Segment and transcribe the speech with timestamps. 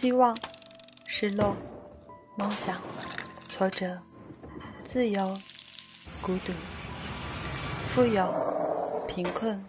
[0.00, 0.38] 希望、
[1.08, 1.56] 失落、
[2.36, 2.80] 梦想、
[3.48, 4.00] 挫折、
[4.84, 5.36] 自由、
[6.22, 6.52] 孤独、
[7.82, 8.32] 富有、
[9.08, 9.64] 贫困、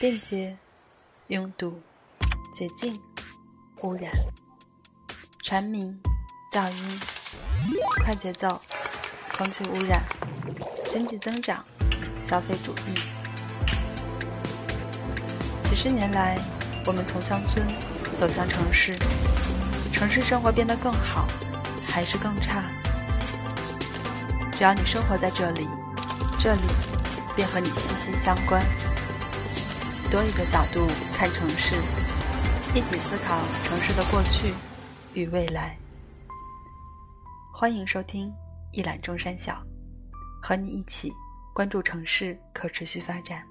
[0.00, 0.58] 便捷、
[1.28, 1.80] 拥堵、
[2.52, 3.00] 洁净、
[3.84, 4.10] 污染、
[5.44, 6.00] 蝉鸣、
[6.52, 7.13] 噪音、
[8.04, 8.60] 快节奏、
[9.38, 10.02] 空气污染、
[10.86, 11.64] 经济增长、
[12.28, 13.00] 消费主义。
[15.64, 16.38] 几十年来，
[16.84, 17.66] 我们从乡村
[18.14, 18.92] 走向城市。
[19.90, 21.26] 城市生活变得更好，
[21.90, 22.62] 还是更差？
[24.52, 25.66] 只要你生活在这里，
[26.38, 26.60] 这里
[27.34, 28.62] 便和你息息相关。
[30.10, 31.74] 多一个角度看城市，
[32.74, 34.52] 一起思考城市的过去
[35.14, 35.74] 与未来。
[37.56, 38.34] 欢迎收听
[38.72, 39.64] 一览众山小，
[40.42, 41.12] 和你一起
[41.54, 43.46] 关注城市可持续发展。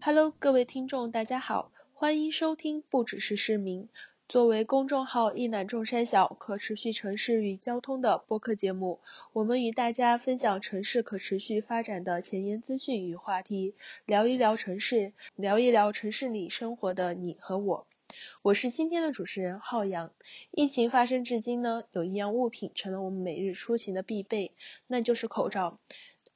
[0.00, 3.88] Hello，各位听众，大家好，欢迎收听不只是市民。
[4.28, 8.98] 作为公众号“一览众山小”可持续城市与交通的播客节目，
[9.32, 17.86] 我们与大家分享城市可持续发展的前沿资讯与话题，聊一聊城市，聊一聊城市里生活的你和我。
[18.42, 20.12] 我是今天的主持人浩洋。
[20.50, 24.52] 疫情发生至今呢，有一样物品成了我们每日出行的必备，
[24.86, 25.78] 那就是口罩。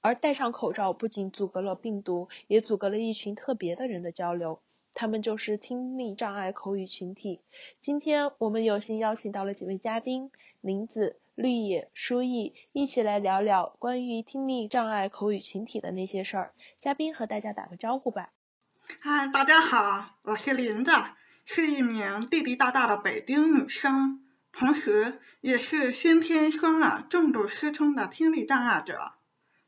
[0.01, 4.61] 而戴上口罩不仅阻隔了病毒，也阻隔了一群特别的人的交流。
[4.93, 7.41] 他们就是听力障碍口语群体。
[7.81, 16.55] 今天我们有幸邀请到了几位嘉宾，林子、绿野、舒毅，一起来聊聊关于听力障碍口语群体的那些事儿。
[16.81, 18.33] 嘉宾和大家打个招呼吧。
[19.01, 20.91] 嗨，大家好，我是林子，
[21.53, 29.15] 是一名地地道道的北京女生，同时也是先天双耳重度失聪的听力障碍者。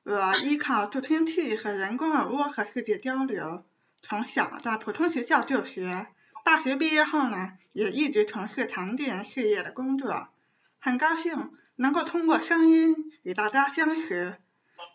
[0.04, 3.64] 我依靠助听器和人工耳蜗和世界交流。
[4.00, 6.06] 从小在普通学校就学，
[6.44, 10.28] 大学毕业后呢，也一直从事常见事业的工作。
[10.78, 12.94] 很高兴能够通过声音
[13.24, 14.36] 与大家相识，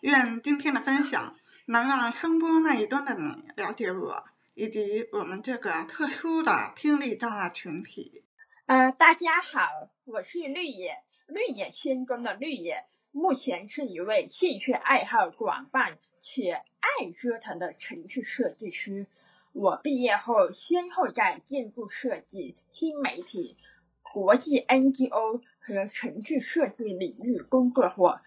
[0.00, 4.24] 愿今天的分享能让声波那一端的你了解我，
[4.58, 8.24] 以及我们这个特殊的听力障碍群体。
[8.66, 9.68] 呃，大家好，
[10.04, 10.96] 我是绿野，
[11.28, 15.96] 绿野仙踪的绿野，目前是一位兴趣爱好广泛。
[16.18, 19.06] 且爱折腾的城市设计师。
[19.52, 23.56] 我毕业后，先后在建筑设计、新媒体、
[24.02, 28.20] 国际 NGO 和城市设计领域工作过。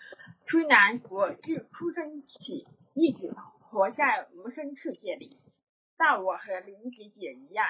[0.48, 5.38] 虽然我自出生起一直活在无声世界里，
[6.04, 7.66] 但我和林姐姐一样，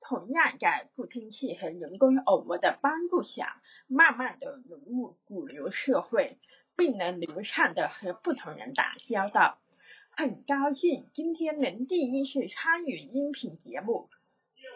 [0.00, 6.38] 同样在助听器和人工耳蜗的帮助下，慢慢的融入主流社会。
[6.76, 9.58] 并能流畅的和不同人打交道，
[10.16, 14.08] 很高兴今天能第一次参与音频节目，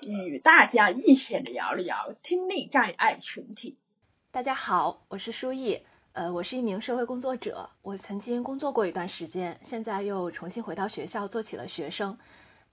[0.03, 3.79] 与大家一起聊聊听力障碍群体。
[4.31, 5.81] 大家好，我是舒毅，
[6.13, 12.19] 呃，我是一名社会工作者，我曾经工作过一段时间，现在又重新回到学校做起了学生。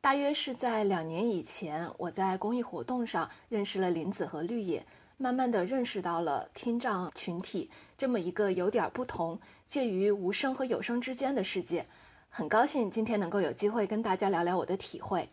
[0.02, 4.84] 大约是在两年以前，我在公益活动上认识了林子和绿野。
[5.18, 11.86] 慢慢的认识到了听障群体这么一个有点不同、介于无声和有声之间的世界，
[12.30, 15.30] 很高兴今天能够有机会跟大家聊聊我的体会。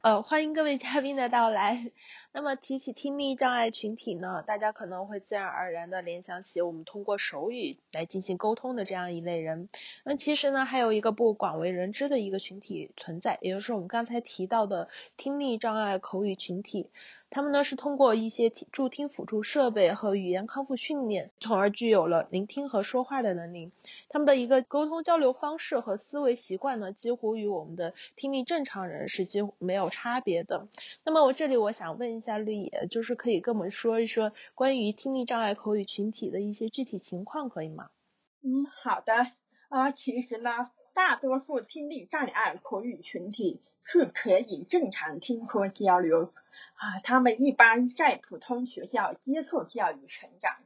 [0.00, 1.92] 呃，欢迎各位嘉宾的到来。
[2.32, 9.68] 那么提起听力障碍群体呢，大家可能会自然而然的联想起我们通过手语来进行沟通的这样一类人。
[10.04, 16.88] 那其实呢，还有一个不广为人知的一个群体存在，也就是我们刚才提到的听力障碍口语群体。
[17.30, 23.70] 他们呢是通过一些助听辅助设备和语言康复训练，从而具有了聆听和说话的能力。
[24.08, 30.68] 他们的一个沟通交流方式和思维习惯呢，几乎与我们的听力正常人是几乎没有差别的。
[31.04, 37.90] 那么我这里我想问一下绿野，就是可以跟我们说一说关于听力障碍口语群体的一些具体情况，可以吗？
[38.42, 39.32] 嗯，好的。
[39.70, 43.62] 啊，其实呢，大多数听力障碍口语群体。
[43.90, 46.34] 是可以正常听说交流
[46.74, 50.58] 啊，他们一般在普通学校接受教育成长，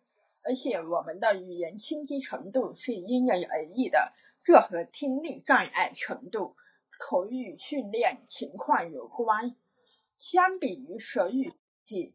[0.42, 4.12] 而且我们的语言清晰程度是因人而异的，
[4.42, 6.56] 这和听力障碍程度、
[6.98, 9.54] 口语训练情况有关。
[10.22, 11.52] 相比于手语
[11.84, 12.14] 体，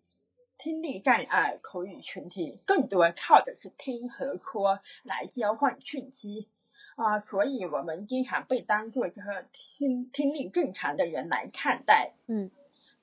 [0.57, 6.48] 听力障碍口语群体更多靠的是听和说来交换讯息。
[6.95, 12.50] 啊，所以我们经常被当做这个听听力正常的人来看待，嗯，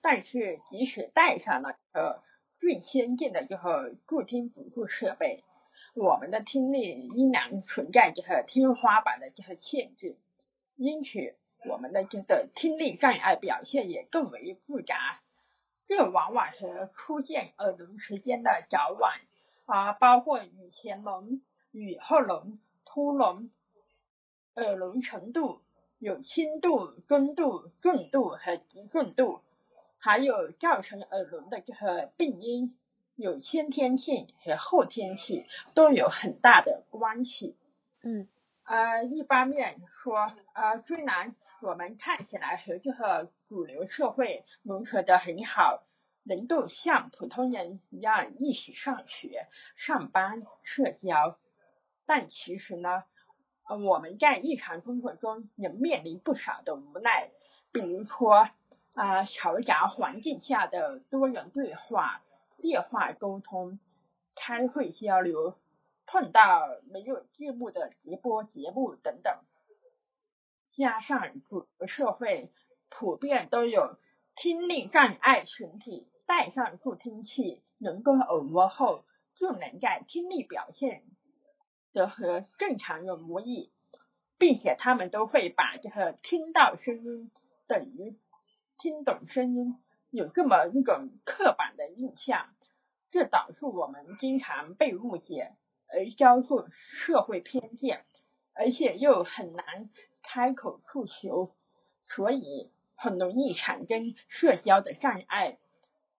[0.01, 2.23] 但是即使戴上了呃
[2.59, 5.45] 最先进的这个助听辅助设备。
[5.93, 10.17] 我们的听力依然存在这个天花板的这个限制，
[10.77, 11.37] 因此
[11.67, 15.21] 我们的这个听力障碍表现也更为复杂。
[15.87, 19.21] 这往往是出现耳聋时间的早晚
[19.67, 23.51] 啊，包括与前聋、与后聋、突聋、
[24.55, 25.61] 耳聋程度
[25.99, 29.41] 有轻度、中度、重度和极重度，
[29.99, 32.77] 还有造成耳聋的这个病因，
[33.15, 37.57] 有先天性和后天性都有很大的关系。
[38.03, 38.29] 嗯，
[38.65, 41.35] 呃，一方面说，呃，虽然
[41.65, 45.83] 我们看起来和这个主流社会融合的很好，
[46.23, 51.39] 能够像普通人一样一起上学、上班、社交，
[52.05, 53.05] 但其实呢，
[53.67, 57.31] 我们在日常工作中也面临不少的无奈，
[57.73, 58.51] 比如说
[58.93, 62.21] 啊，嘈杂环境下的多人对话、
[62.61, 63.79] 电话沟通、
[64.35, 65.57] 开会交流，
[66.05, 66.61] 碰到
[66.91, 69.39] 没有字幕的直播节目等等。
[70.75, 72.51] 加上主社会
[72.89, 73.97] 普遍都有
[74.35, 79.05] 听力障碍群体戴上助听器，人工耳蜗后，
[79.37, 81.05] 就能在听力表现
[81.93, 83.71] 的和正常人无异，
[84.37, 87.31] 并且他们都会把这个听到声音
[87.69, 88.19] 等于
[88.77, 89.79] 听懂声音，
[90.11, 92.53] 有这么一种刻板的印象，
[93.13, 95.55] 这导致我们经常被误解，
[95.87, 98.05] 而遭受社会偏见，
[98.55, 99.89] 而且又很难。
[100.25, 101.53] 开口诉求，
[102.03, 105.59] 所以很容易产生社交的障碍，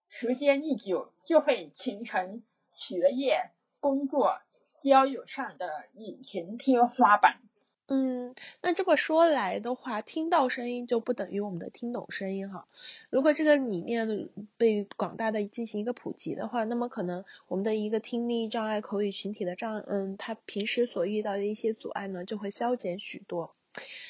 [0.07, 2.41] 时间一久就会形成
[2.73, 3.49] 学业、
[3.81, 4.39] 工作、
[4.83, 7.41] 交友上的隐形天花板。
[7.87, 12.67] 嗯，那这么说来的话，听到声音就不等于我们的听懂声音哈。
[13.11, 23.53] 如果这个理念被广大的进行一个普及的话，那么可能我们的一个听力障碍口语群体的障，嗯，他平时所遇到的一些阻碍呢，就会消减许多。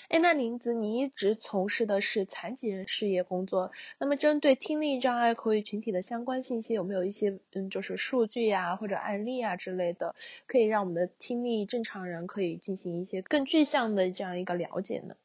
[0.07, 10.13] 哎，那林子，你一直从事的是残疾人事业工作，那么针对听力障碍口语群体的相关信息，有没有一些嗯，就是数据呀或者案例啊之类的，
[10.45, 15.15] 可以让我们的听力正常人可以进行一些更具象的这样一个了解呢？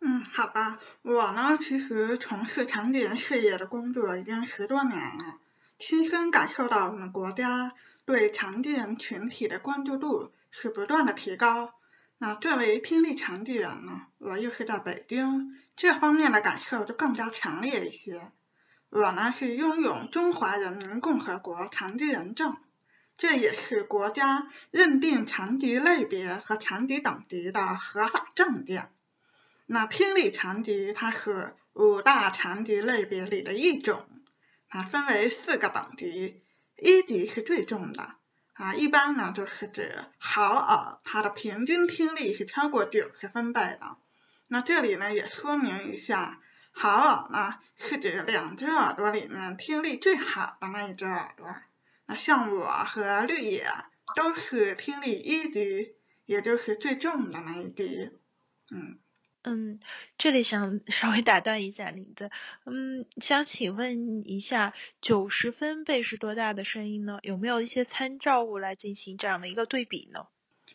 [0.00, 5.40] 嗯，好吧，我呢其实从事残疾人事业的工作已经十多年了，
[5.78, 7.72] 亲身感受到我们国家
[8.04, 11.72] 对残疾人群体的关注度是不断的提高。
[12.18, 18.32] 那作为听力残疾人呢，我又是在北京，这方面的感受就更加强烈一些。
[18.88, 22.56] 我呢是拥有中华人民共和国残疾人证，
[23.18, 28.90] 这也是国家认定残疾类别和残疾等级的合法证件。
[29.66, 34.08] 那听力残疾它是五大残疾类别里的一种，
[34.68, 36.42] 它分为四个等级，
[36.76, 38.15] 一级是最重的。
[38.56, 43.98] 啊，一般呢就是指好耳，它的平均听力是超过九十分贝的。
[44.48, 46.40] 那这里呢也说明一下，
[46.72, 51.54] 好耳呢是指两只耳朵里面听力最好的那一只耳朵。
[52.06, 53.66] 那像我和绿野
[54.14, 55.94] 都是听力一级，
[56.24, 58.10] 也就是最重的那一级。
[58.70, 58.98] 嗯。
[59.48, 59.78] 嗯，
[60.18, 62.32] 这里想稍微打断一下林子，
[62.64, 67.20] 嗯，想请问一下，九十分贝是多大的声音呢？
[67.22, 70.26] 有没有一些参照物来进行这样的一个对比呢？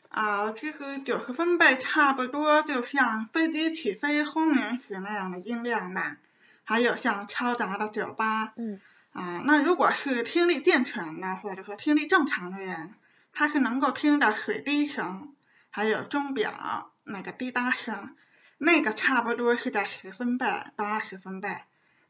[0.08, 6.16] 啊，其实九十分贝差不多就像飞机起飞轰鸣时那样的音量吧，
[6.64, 8.54] 还有像嘈杂的酒吧。
[8.56, 8.80] 嗯。
[9.12, 12.94] 啊，那如果是听力健全的或者说听力正常的人，
[13.34, 15.36] 他是能够听到水滴声，
[15.70, 18.16] 还有钟表那个滴答声。
[18.64, 21.50] 那个差不多是在十分贝到二十分贝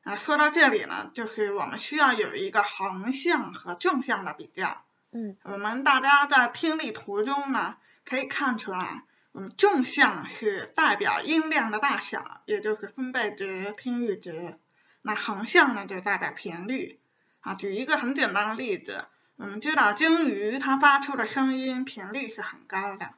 [0.04, 0.18] 啊。
[0.18, 4.84] 说到这里呢，就是我们需要有一个横向和纵向的比较。
[5.12, 5.38] 嗯。
[5.44, 14.60] 我们大家在听力图中呢，可以看出来，我们，纵向是代表音量的大小，也就是分贝值、听阈值。
[15.02, 17.00] 那横向呢，就代表频率。
[17.40, 19.06] 啊，举一个很简单的例子，
[19.38, 23.14] 我们知道鲸鱼它发出的声音频率是很高的，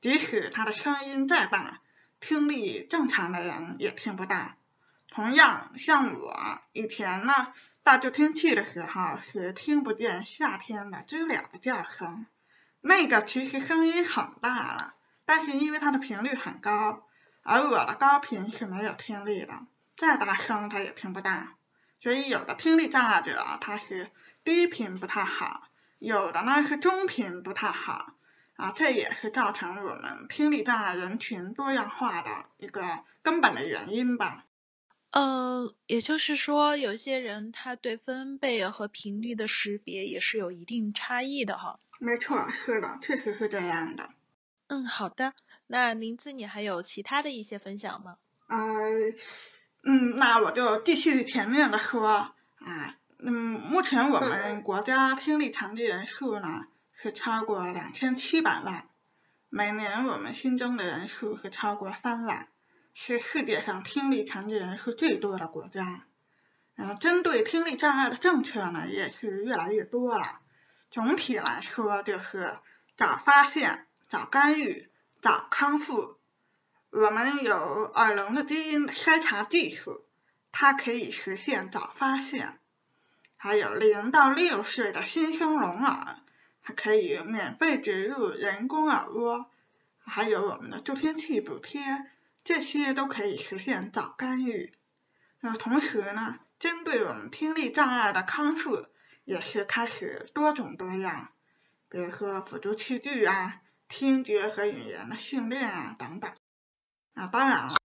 [0.00, 1.80] 即使它的声音再大。
[2.20, 4.52] 听力正常的人也听不到。
[5.08, 12.26] 同样，像我以前呢，戴助听器的时候是听不见夏天的知了的叫声。
[12.80, 14.94] 那个其实声音很大了，
[15.24, 17.06] 但是因为它的频率很高，
[17.42, 21.30] 而我的高频是没有听力的，再大声它也听不到。
[22.02, 24.10] 所以有的听力障碍者他是
[24.44, 25.68] 低频不太好，
[25.98, 28.12] 有的呢是中频不太好。
[28.56, 32.82] 啊，这也是造成我们听力障碍人群多样化的一个
[33.22, 34.44] 根本的原因吧。
[35.10, 41.78] 呃，也就是说，有些人他对分贝和频率的识别也是有一定差异的哈。
[41.98, 44.10] 没错，是的，确实是这样的。
[44.66, 45.32] 嗯，好的。
[45.66, 48.16] 那林子，你还有其他的一些分享吗？
[48.48, 48.56] 呃，
[49.84, 52.34] 嗯，那我就继续前面的说啊，
[53.18, 56.66] 嗯，目前我们国家听力残疾人数呢
[57.00, 58.88] 是超过两千七百万，
[59.48, 62.48] 每年我们新增的人数是超过三万。
[62.98, 66.06] 是世界上听力残疾人数最多的国家，
[66.74, 70.40] 然后，针对听力障碍的政策呢也是越来越多了。
[70.90, 72.58] 总体来说就是
[72.94, 76.18] 早发现、早干预、早康复。
[76.88, 77.54] 我们有
[77.94, 80.06] 耳聋的基因筛查技术，
[80.50, 82.58] 它可以实现早发现。
[83.36, 86.16] 还有零到六岁的新生聋耳，
[86.66, 89.48] 还可以免费植入人工耳蜗，
[90.04, 91.80] 还有我们的助听器补贴。
[92.42, 94.72] 这些都可以实现早干预。
[95.38, 98.88] 那同时呢，针对我们听力障碍的康复
[99.24, 101.30] 也是开始多种多样，
[101.88, 106.32] 比如说辅助器具啊、听觉和语言的训练啊等等。
[107.14, 107.76] 啊，当然了，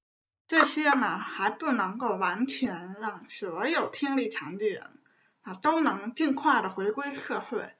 [0.48, 5.00] 这些呢还不能够完全让所有听力残疾人
[5.44, 7.76] 啊都能尽快的回归社会。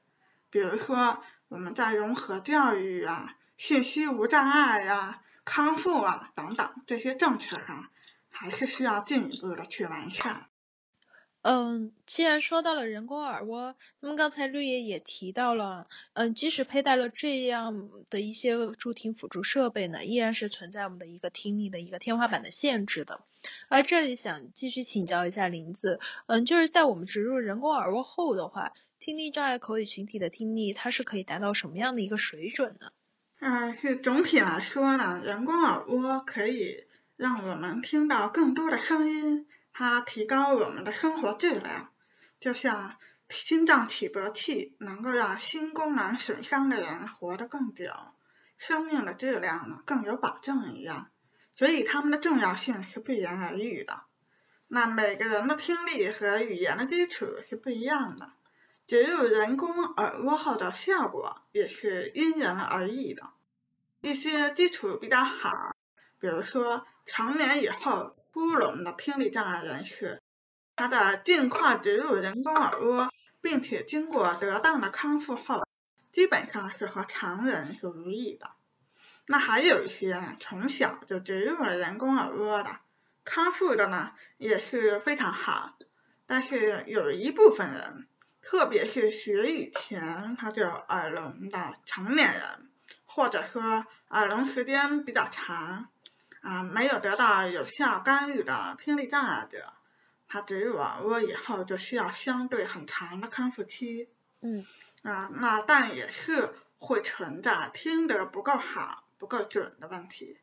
[0.52, 5.18] 比如说我们在融合教育啊、信息无障碍呀。
[5.44, 7.90] 康复啊，等等这些政策上，
[8.28, 10.46] 还是需要进一步的去完善。
[11.40, 23.24] 嗯，既然说到了人工耳蜗，那么刚才绿叶也提到了，嗯，即使佩戴了这样的一些助听辅助设备呢，依然是存在我们的一个听力的一个天花板的限制的。
[23.66, 28.72] 而这里想继续请教一下林子，嗯，就是在我们植入人工耳蜗后的话，
[29.04, 32.92] 听力障碍口语群体的听力，它是可以达到什么样的一个水准呢？
[33.40, 36.84] 嗯，是总体来说呢，人工耳蜗可以
[37.16, 41.92] 让我们听到更多的声音，它提高我们的生活质量，
[42.38, 42.94] 就像
[43.28, 47.90] 心脏起搏器能够让心功能损伤的人活得更久，
[48.56, 51.10] 生命的质量呢更有保证一样，
[51.56, 54.04] 所以它们的重要性是不言而喻的。
[54.68, 58.30] 那每个人的听力和语言的基础是不一样的。
[58.92, 63.30] 植入人工耳蜗后的效果也是因人而异的，
[64.02, 65.74] 一些基础比较好，
[66.18, 70.20] 比如说成年以后孤聋的听力障碍人士，
[70.76, 75.66] 他的尽快植入人工耳蜗，并且经过得当的康复后，
[76.12, 78.50] 基本上是和常人是无异的。
[79.26, 82.80] 那还有一些从小就植入了人工耳蜗的，
[83.24, 85.78] 康复的呢也是非常好，
[86.26, 88.06] 但是有一部分人。
[88.42, 92.70] 特别是学以前他就耳聋的成年人，
[93.06, 95.88] 或者说耳聋时间比较长，
[96.42, 99.72] 啊，没有得到有效干预的听力障碍者，
[100.28, 104.10] 他植入耳蜗以后就需要相对很长的康复期。
[104.40, 104.66] 嗯。
[105.02, 110.38] 啊，那但也是会存在听得不够好、不够准的问题，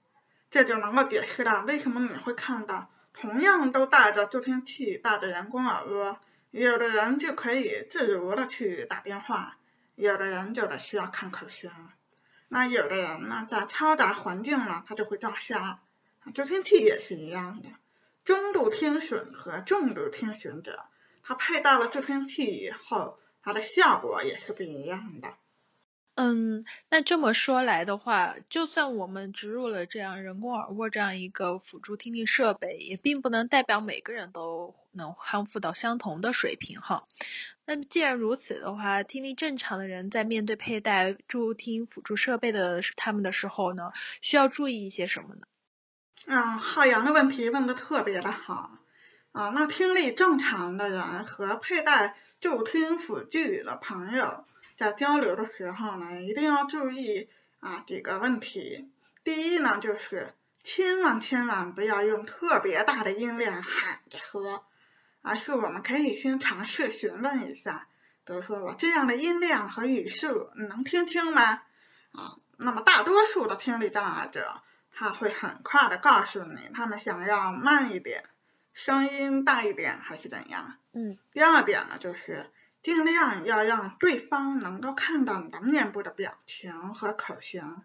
[0.50, 6.20] 这就能够解释了为什么你会看到同样都戴着助听器、戴着人工耳蜗。
[6.51, 9.58] 有的人就可以自如的去打电话，
[9.96, 11.72] 有的人就得需要看口型。
[12.48, 15.82] 那有的人呢，在嘈杂环境呢，他就会掉瞎。
[16.34, 17.70] 助听器也是一样的，
[18.25, 20.86] 中度听损和重度听损者，
[21.24, 25.36] 他配戴了助听器以后，它的效果也是不一样的。
[26.16, 37.08] 嗯，那这么说来的话，就算我们植入了这样人工耳蜗这样一个辅助听力设备，也并不能代表每个人都能康复到相同的水平哈。
[37.66, 45.42] 那既然如此的话，听力正常的人在面对佩戴助听辅助设备的他们的时候呢，需要注意一些什么呢？
[46.36, 48.78] 啊，浩洋的问题问的特别的好
[49.32, 49.51] 啊。
[49.51, 54.44] 那听力正常的人和佩戴助听辅具的朋友。
[54.79, 57.27] 在交流的时候呢，一定要注意
[57.59, 58.89] 啊几个问题。
[59.25, 60.33] 第一呢，就是
[60.63, 64.63] 千万千万不要用特别大的音量喊着喝，
[65.21, 67.89] 而是我们可以先尝试询问一下，
[68.24, 71.41] 比如说我这样的音量和语速，你能听清吗？
[72.13, 78.24] 啊，那么大多数的听力障碍者，他会很快的告诉你，他们想要慢一点，
[78.71, 80.77] 声音大一点，还是怎样？
[80.93, 81.17] 嗯。
[81.33, 82.50] 第二点呢，就是。
[82.81, 87.83] 尽量要让对方能够看到你的面部的表情和口型，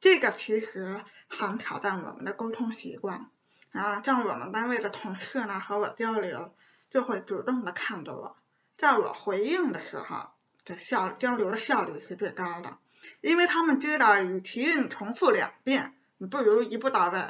[0.00, 3.30] 这个其实很挑战我们的沟通习惯。
[3.72, 6.54] 啊，像我们单位的同事呢和我交流，
[6.90, 8.36] 就会主动的看着我，
[8.76, 10.30] 在我回应的时候，
[10.64, 12.78] 这效交流的效率是最高的，
[13.20, 17.26] 因为他们知道，与其你重复两遍，你不如一步到位，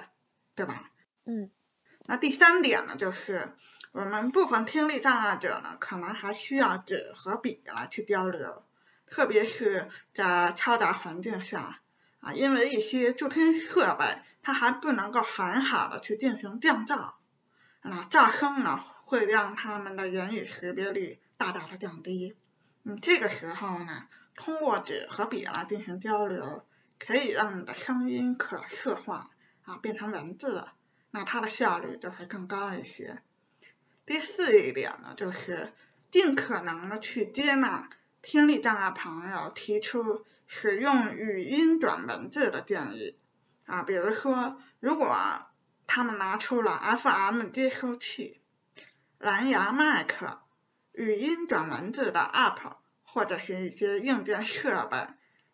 [0.54, 0.90] 对吧？
[1.24, 1.50] 嗯。
[2.06, 3.56] 那第三点呢，就是
[3.94, 8.64] 我们部分听力障碍者呢，可能还需要纸和笔来去交流，
[9.06, 11.80] 特别是在嘈杂环境下
[12.18, 14.04] 啊，因为一些助听设备
[14.42, 17.14] 它还不能够很好的去进行降噪，
[17.82, 22.36] 那噪声呢会让他们的言语识别率大大的降低。
[22.82, 26.66] 嗯，这个时候呢，通过纸和笔来进行交流，
[26.98, 29.30] 可以让你的声音可视化
[29.62, 30.66] 啊，变成文字。
[31.12, 33.22] 那它的效率就会更高一些。
[34.06, 35.72] 第四一点呢，就是
[36.10, 37.88] 尽可能的去接纳
[38.22, 43.18] 听力障碍朋友提出使用语音转文字的建议
[43.64, 45.16] 啊，比如说，如果
[45.86, 48.40] 他们拿出了 FM 接收器、
[49.18, 50.40] 蓝牙麦克、
[50.92, 55.06] 语音转文字的 App 或者是一些硬件设备，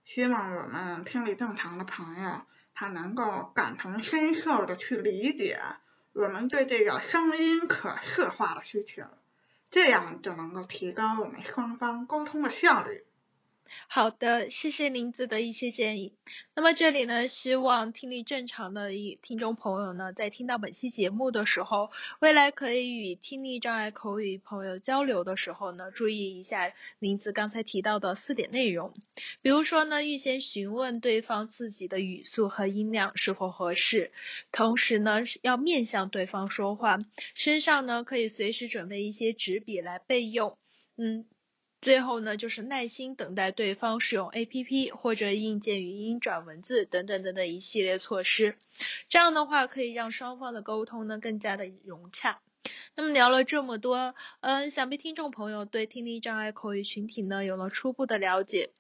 [0.05, 2.43] 希望我们听力正常的朋友。
[2.73, 5.61] 他能够感同身受的去理解
[6.13, 9.05] 我们对这个声音可视化的需求，
[9.71, 13.05] 这样就能够提高我们双方沟通的效率。
[13.89, 16.15] 好的，谢谢林子的一些建议。
[16.55, 28.95] 那么这里呢，希望听力正常的一听众朋友呢，在听到本期节目的时候，未来可以与听力障碍口语朋友交流的时候呢，注意一下林子刚才提到的四点内容。
[29.43, 34.13] 比如说呢，预先询问对方自己的语速和音量是否合适，
[34.53, 36.99] 同时呢，要面向对方说话，
[37.35, 40.59] 身上呢可以随时准备一些纸笔来备用。
[40.97, 41.27] 嗯。
[41.81, 48.57] 最后呢，就是耐心等待对方使用 A P P 或者硬件语音转文字等等等等一系列措施，
[49.09, 52.41] 这样的话可以让双方的沟通呢更加的融洽。
[52.95, 58.71] 那么聊了这么多，嗯，想必听众朋友对听力障碍口语群体呢有了初步的了解。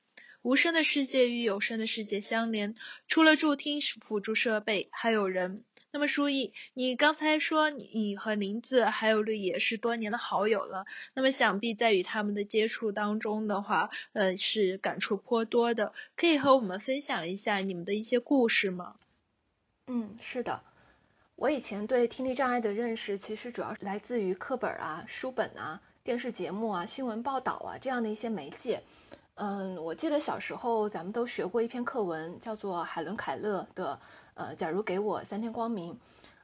[0.43, 2.75] 无声的世界与有声的世界相连，
[3.09, 5.65] 除了助听辅助设备，还有人。
[5.93, 18.95] 那么，书意，你刚才说你和林子还有绿野是多年的好友了，那么想必在与他们的接触当中的话，呃，是感触颇多的，可以和我们分享一下你们的一些故事吗？
[19.89, 20.63] 嗯，是的，
[21.35, 28.85] 我以前对听力障碍的认识，其实主要来自于课本啊、书本啊、电视节目啊、新闻报道啊这样的一些媒介。
[29.35, 34.01] 嗯，我记得小时候咱们都学过一篇课文，叫做海伦·凯勒的。
[34.35, 35.99] 呃，假如给我三天光明，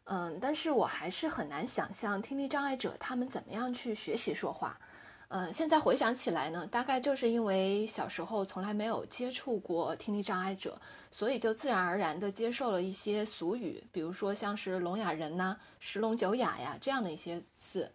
[0.05, 4.79] 嗯，但是我还是很难想象听力障碍者他们怎么样去学习说话。
[5.29, 17.91] 嗯，现在回想起来呢，大概就是因为小时候从来没有接触过听力障碍者，所以就自然而然地接受了一些俗语，比如说像是聋哑人呐、十聋九哑呀这样的一些字。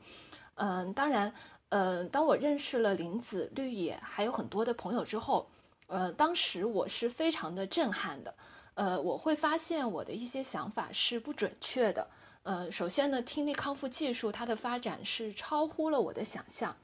[0.56, 1.34] 嗯，当然，
[1.70, 5.48] 呃，当我认识了林子、绿野还有很多的朋友之后，
[5.88, 8.36] 呃，当时我是非常的震撼的。
[8.74, 12.08] 呃，我会发现我的一些想法是不准确的。
[12.44, 16.76] 呃，首先呢，听力康复技术它的发展是超乎了我的想象。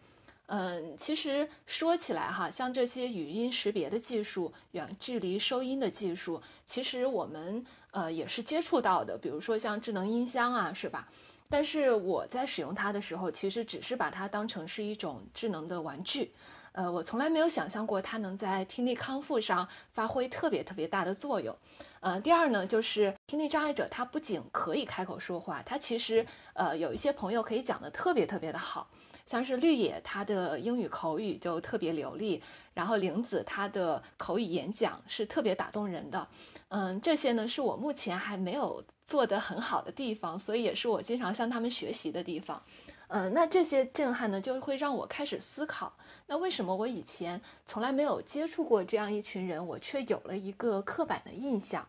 [0.47, 9.17] 嗯，其实说起来哈，像这些语音识别的技术、远距离收音的技术，其实我们呃也是接触到的。
[9.17, 11.09] 比如说像智能音箱啊，是吧？
[11.49, 16.31] 但是我在使用它的时候，其实只是把它当成是一种智能的玩具。
[16.77, 21.57] 呃，我从来没有想象过它能在听力康复上发挥特别特别大的作用。
[22.01, 28.87] 呃，第二呢，就是听力障碍者他不仅可以开口说话，他其实呃有一些朋友可以讲的特别特别的好，
[29.25, 32.43] 像是绿野他的英语口语就特别流利，
[32.75, 36.27] 然后玲子他的口语演讲是特别打动人的。
[36.67, 42.61] 嗯，这些呢是我目前还没有做得很好的地方，所以也是我经常向他们学习的地方。
[43.09, 45.93] 嗯，那这些震撼呢，就会让我开始思考，
[46.25, 51.87] 那为什么我以前从来没有接触过这样一群人，我却有了一个刻板的印象？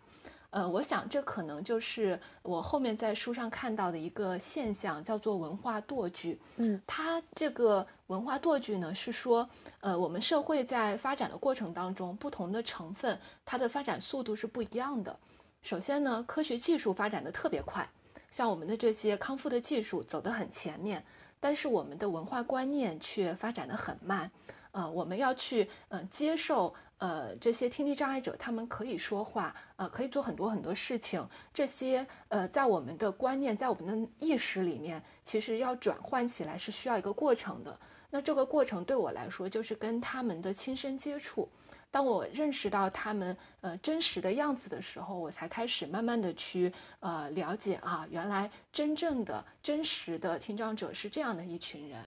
[0.50, 6.40] 呃，我想这可能就是我后面在书上看到的一个现象，叫做文化堕句。
[6.56, 9.46] 嗯，它这个文化堕句呢，是说，
[9.80, 15.18] 呃，我们社会在发展的过程当中，不同的成分它的发展速度是不一样的。
[15.60, 17.86] 首先呢，科学技术发展的特别快。
[18.30, 21.04] 像我们的这些康复的技术走得很前面，
[21.40, 24.30] 但是我们的文化观念却发展的很慢。
[24.72, 31.26] 呃，我们要去呃接受呃这些听力障碍者，他们可以说话，呃，可以做很多很多事情。
[31.54, 37.80] 这些呃在我们的观念，在我们的意识里面，其实要转换起来是需要一个过程的。
[38.10, 41.48] 那这个过程对我来说，就是跟他们的亲身接触。
[41.90, 52.04] 当我认识到他们呃真实的样子的时候，我才开始慢慢的去呃了解啊，原来真正的真实的听障者是这样的一群人。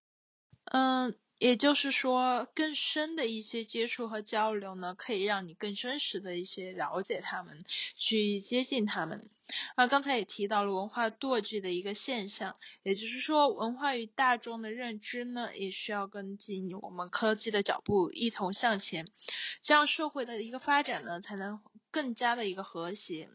[0.65, 7.63] 嗯，也就是说，更深的一些接触和交流呢，可以让你更真实的一些了解他们，
[7.95, 9.27] 去接近他们。
[9.73, 19.07] 啊，刚才也提到了文化堕记的一个现象，也就是说，文化与大众的认知呢，也需要跟进我们科技的脚步，一同向前，
[19.63, 23.31] 这样社会的一个发展呢，才能更加的一个和谐。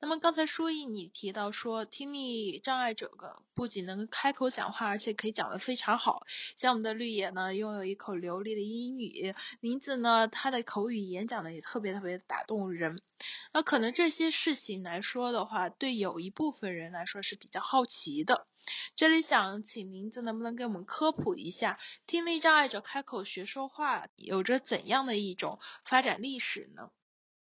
[0.00, 6.26] 那么刚才舒毅你提到说，听力障碍者个不仅能开口讲话，而且可以讲得非常好。
[6.56, 13.00] 像我们的绿野呢，拥有一口流利的英语，林子呢，他的口语演讲呢也特别特别打动人。
[13.52, 18.46] 那可能这些事情来说的话，对有一部分人来说是比较好奇的。
[18.94, 26.90] 这里想请林子能不能给我们科普一下，听力障碍者开口学说话有着怎样的一种发展历史呢？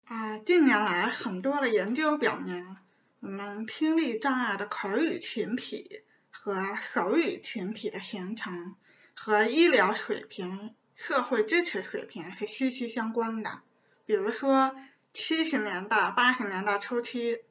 [0.08, 2.78] 啊，近年来很多的研究表明，
[3.20, 8.74] 我们听力障碍的口语群体和手语群体的形成
[9.14, 13.60] 和医疗水平、社会支持水平是息息相关的。
[14.06, 14.74] 比如说，
[15.12, 17.42] 七十年代、八十年代初期，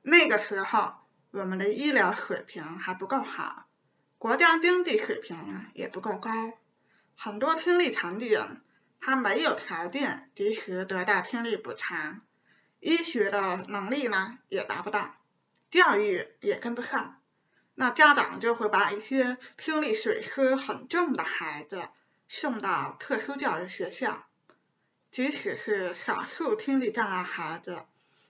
[0.00, 0.94] 那个时候
[1.32, 3.66] 我们的医疗水平还不够好，
[4.16, 6.30] 国家经济水平呢也不够高，
[7.14, 8.62] 很多听力残疾人。
[9.00, 12.22] 他没有条件及时得到听力补偿，
[12.80, 15.14] 医学的能力呢也达不到，
[15.70, 17.20] 教育也跟不上，
[17.74, 21.88] 那家长就会把一些听力损失很重的孩子
[22.28, 24.26] 送到特殊教育学校，
[25.12, 27.84] 即使是少数听力障碍孩子，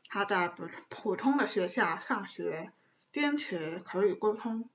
[0.08, 2.70] 他在普普通的学校上学，
[3.12, 4.68] 坚持口语沟通，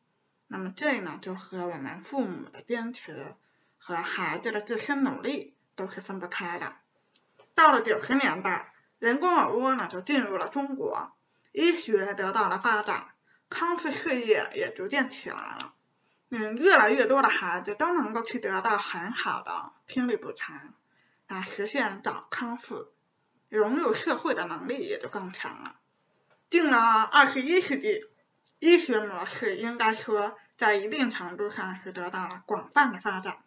[0.47, 3.35] 那么这呢就和我们父母的坚持
[3.77, 5.53] 和孩子的自身努力。
[5.81, 6.75] 都是分不开的。
[7.55, 11.11] 到了九十年代，人工耳蜗呢就进入了中国，
[11.51, 13.07] 医学得到了发展，
[13.49, 15.73] 康复事业也逐渐起来了。
[16.29, 20.75] 嗯，越来越多的孩子都能够去得到很好的听力补偿，
[21.25, 22.93] 啊，实现早康复，
[23.49, 25.77] 融入社会的能力也就更强了。
[26.47, 28.05] 进了二十一世纪，
[28.59, 33.39] 医学模式应该说在一定程度上是得到了广泛的发展。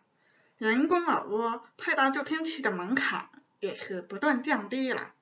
[0.57, 5.13] 人工耳蜗配到助听器的门槛也是不断降低了，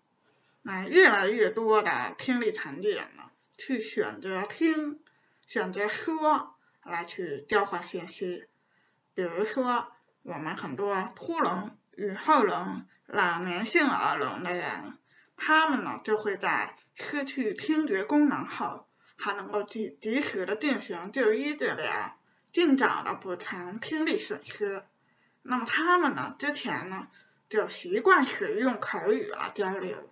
[0.61, 5.01] 那越来越多的听力残疾人呢，去选择听、
[5.47, 8.45] 选择说来去交换信息。
[9.15, 9.91] 比如说，
[10.23, 14.99] 我们很多突聋、语后聋、老年性耳聋的人，
[15.37, 22.19] 他们呢就会在失去听觉功能后，还能够及及时的进行就医治疗，
[22.53, 24.85] 尽早的补偿听力损失。
[25.43, 26.37] 那么他们呢？
[26.39, 27.09] 之前呢
[27.49, 30.11] 就习惯使用口语来交流，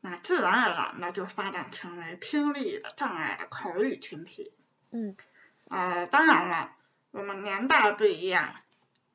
[0.00, 4.52] 那自然而然的就发展成为听力的障碍的口语群体。
[4.90, 5.16] 嗯。
[5.68, 6.74] 呃，当然了，
[7.12, 8.56] 我们年代不一样，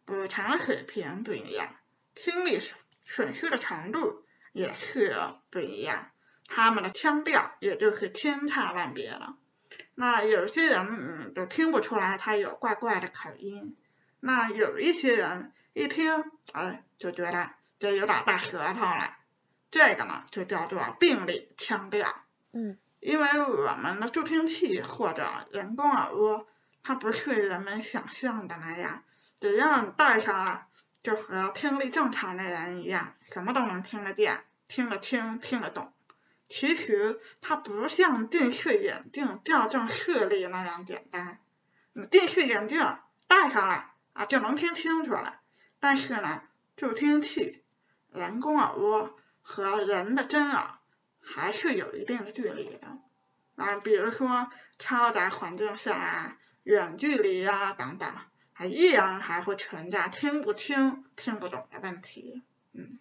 [0.05, 1.75] 补偿水平不一样，
[2.13, 2.59] 听力
[3.03, 4.23] 损失的程度
[4.53, 5.13] 也是
[5.49, 6.11] 不一样，
[6.47, 9.35] 他们的腔调也就是千差万别了。
[9.95, 13.75] 那有些人嗯就听不出来他有怪怪的口音。
[14.25, 19.17] 那有一些人一听，哎，就觉得这有点大舌头了，
[19.69, 22.07] 这个呢就叫做病理腔调。
[22.51, 22.79] 嗯。
[23.01, 26.47] 因为我们的助听器或者人工耳蜗，
[26.81, 29.03] 它不是人们想象的那样，
[29.39, 30.65] 只要你戴上了，
[31.03, 35.93] 就和听力正常的人一样，什么都能听得见、听得清、听得懂。
[36.49, 41.39] 其实它不像近视眼镜矫正视力那样简单，
[41.93, 42.81] 你近视眼镜
[43.27, 43.91] 戴上了。
[44.15, 45.41] 啊，就能听清楚了。
[45.79, 46.41] 但是呢，
[46.77, 47.63] 助听器、
[48.11, 50.79] 人工耳蜗和人的真耳
[51.21, 52.97] 还是有一定的距离的。
[53.55, 54.49] 啊，比如说
[54.79, 58.09] 嘈杂环境下啊、远距离啊等等，
[58.53, 62.43] 还依然还会存在听不清、听不懂的问题。
[62.73, 62.99] 嗯。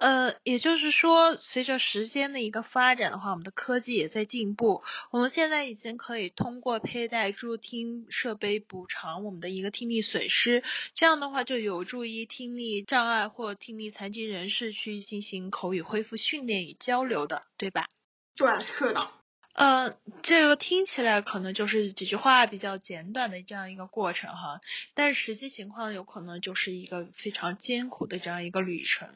[0.00, 4.82] 呃，也就是说，随着时间的一个发展的话，我们的科技也在进步。
[5.10, 17.86] 我们现在已经可以通过佩戴助听设备补偿我们的一个听力损失，这样的话就有助于听力障碍或听力残疾人士去进行口语恢复训练与交流的，对吧？
[18.34, 19.10] 对，是的。
[19.52, 24.60] 呃，这个听起来可能就是几句话比较简短的这样一个过程哈，
[24.94, 29.10] 但实际情况有可能就是一个非常艰苦的这样一个旅程。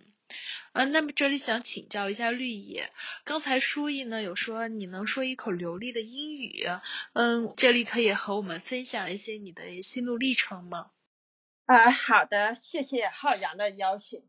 [0.75, 2.91] 啊，那么这里想请教一下绿野，
[3.23, 6.67] 刚才书意呢有说你能说一口流利的英语，
[7.13, 10.91] 嗯，这里可以和我们分享一些你的心路历程吗？
[11.67, 14.25] 啊，好的，谢谢浩洋的邀请。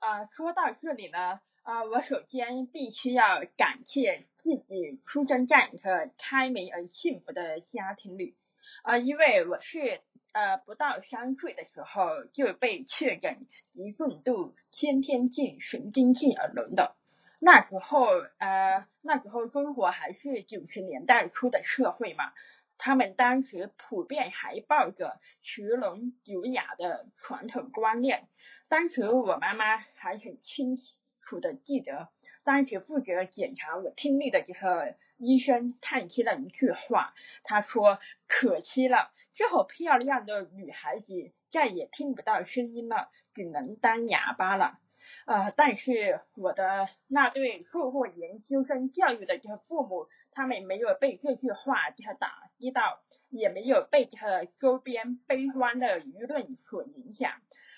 [0.00, 8.34] 啊，说到这里呢，啊，我首先必须要感谢自己出生在一个开明而幸福的家庭里，
[8.82, 10.00] 啊，因为我是
[10.34, 16.96] 呃不到三岁的时候就被确诊极重度先天性神经性耳聋的。
[17.38, 18.06] 那时候
[18.38, 22.32] 呃那时候中国还是九十年代初的社会嘛，
[22.78, 28.28] 他们当时普遍还抱着学聋九哑的传统观念。
[28.66, 30.76] 当时我妈妈还很清
[31.20, 32.08] 楚的记得，
[32.42, 44.78] 当时负责检查我听力的这个医生叹息了一句话，他说：“可惜了，这么漂亮的女孩子再也听不到声音了，只能当哑巴了。”
[45.26, 57.32] 啊，但是我的那对受过研究生教育的这个父母，他们没有被这句话这打击到，也没有被他的周边悲观的舆论所影响。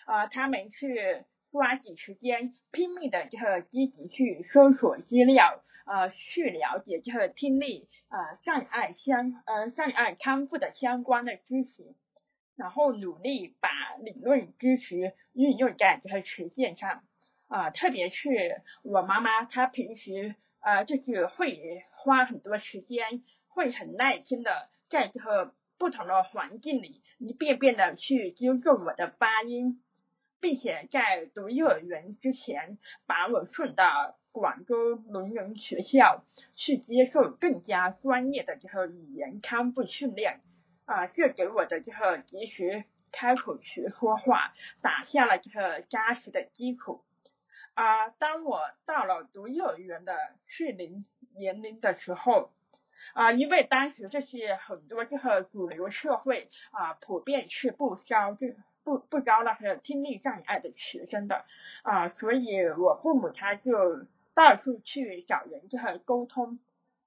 [0.05, 1.25] 啊，他们是
[1.57, 11.95] 抓紧时间，拼命的就是积极去搜索资料，呃，去了解这个听力呃障碍相呃障碍康复的相关的知识，
[12.57, 13.71] 然后努力把
[14.03, 17.03] 理论知识运用在这个实践上。
[17.49, 29.83] 啊，特别是我妈妈，她平时呃就是会花很多时间，会很耐心的在这个不同的环境里一遍遍的去纠正我的发音。
[30.47, 36.23] 并且在读幼儿园之前，把我送到广州聋人学校
[36.55, 40.41] 去接受更加专业的这个语言康复训练，
[40.85, 47.03] 啊，这给我的这个及时开口学说话打下了这个扎实的基础。
[47.75, 51.05] 啊，当我到了读幼儿园的适龄
[51.35, 52.53] 年龄的时候，
[53.15, 58.55] 啊，因为当时这是很多这个主流社会啊，普遍是不招这。
[58.87, 61.45] 不不招那些听力障碍的学生的
[61.83, 66.61] 啊，所以我父母他就到处去找人这个沟通，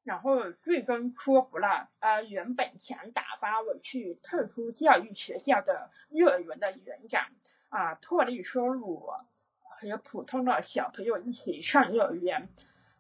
[0.04, 7.28] 然后最终说服了呃原本想打发我去特殊教育学校的幼儿园的园长
[7.70, 9.26] 啊，破例收我
[9.62, 12.50] 和普通的小朋友一起上幼儿园。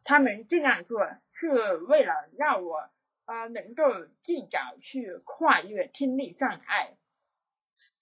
[0.05, 2.89] 他们这样做是为了让我
[3.25, 3.83] 啊能够
[4.23, 6.93] 尽早去跨越听力障碍。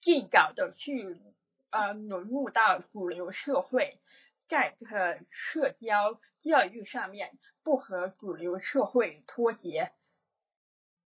[0.08, 1.20] 尽早的去
[1.68, 3.98] 呃融入到主流社会，
[4.46, 9.92] 在这个社交教育上面不和主流社会脱节，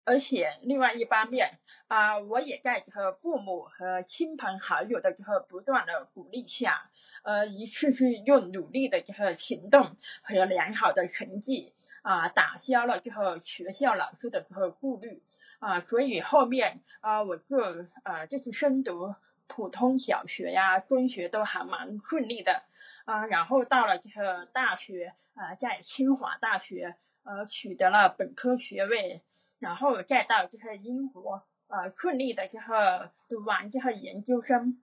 [0.05, 6.89] 而且另外一方面啊，我也在这个父母和亲朋好友的这个不断的鼓励下，
[7.25, 15.21] 呃，一次次用努力的这个行动和良好的成绩啊，打消了这个学校老师的这个顾虑。
[15.65, 17.57] 啊，所以后面啊，我就
[18.03, 19.15] 啊，就是深读
[19.47, 22.63] 普通小学呀、中学都还蛮顺利的
[23.07, 29.23] 啊，然后到了这个大学啊，在清华大学呃取得了本科学位，
[29.59, 34.83] 然后再到这个英国呃顺利的这个读完这个研究生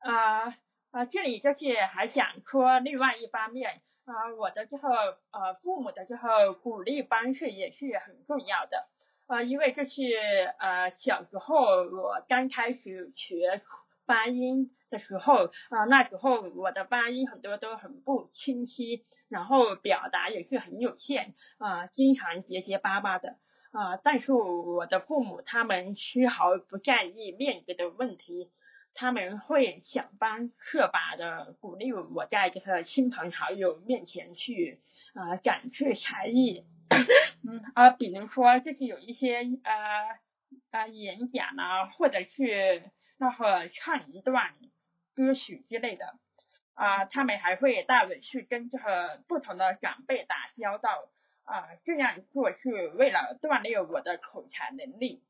[0.00, 0.58] 啊
[0.90, 8.88] 啊，这里就是还想说另外一方面啊，我的这个呃父母的这个鼓励方式也是很重要的。
[9.28, 10.02] 啊，因为这是
[10.58, 13.60] 呃小时候我刚开始学
[14.06, 23.36] 发音的时候啊，那时候我的发音很多都很不清晰，然后表达也是很有限啊，经常结结巴巴的
[23.70, 23.98] 啊。
[23.98, 28.50] 但是我的父母他们丝毫不在意面子的问题，
[28.94, 34.80] 他们会想方设法的鼓励我在这个亲朋好友面前去
[35.12, 36.64] 啊展示才艺。
[37.48, 40.18] 嗯啊，比如说就是有一些呃
[40.70, 42.82] 呃演讲啊，或者是
[43.16, 44.54] 那个唱一段
[45.14, 46.18] 歌曲之类的
[46.74, 51.08] 啊，他们还会带我去跟这个不同的长辈打交道
[51.44, 55.22] 啊，这样做是为了锻炼我的口才能力，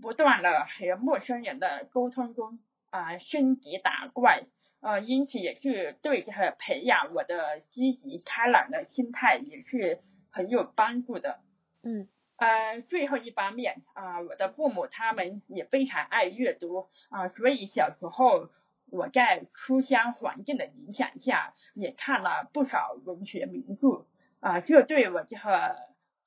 [0.00, 2.58] 不断的和陌生人的沟通中
[2.90, 4.44] 啊升级打怪
[4.80, 10.02] 啊，因此也是对这个培养我的积极开朗的心态也是。
[10.38, 11.40] 很有帮助的，
[11.82, 18.48] 嗯，呃，最后一方面啊，我的父母他们也非常爱阅读啊，所以小时候
[18.86, 24.06] 我在书香环境的影响下，也看了不少文学名著
[24.38, 25.76] 啊，这对我这个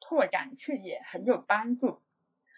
[0.01, 2.01] 拓展视野很有帮助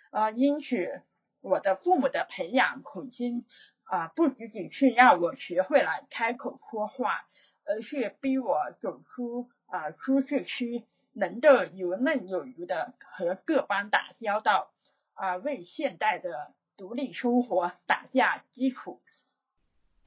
[0.09, 1.03] 啊，因此
[1.39, 3.45] 我的父母的培养苦心
[3.83, 7.27] 啊，不仅仅是让我学会了开口说话，
[7.63, 10.83] 而是逼我走出啊舒适区。
[11.13, 14.71] 能够游刃有余的和各方打交道，
[15.13, 19.01] 啊，为现代的独立生活打下基础。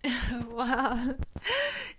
[0.54, 1.16] 哇，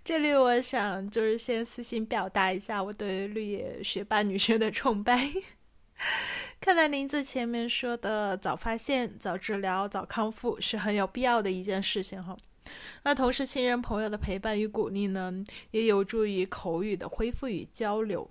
[0.02, 5.28] 这里我想就是先私信表达一下我对绿野学霸女生的崇拜。
[6.60, 12.36] 看来林子前面说的早发现、早治疗、早康复是很有必要的一件事情哈。
[13.02, 15.32] 那同时，亲人朋友的陪伴与鼓励呢，
[15.70, 18.30] 也有助于口语的恢复与交流。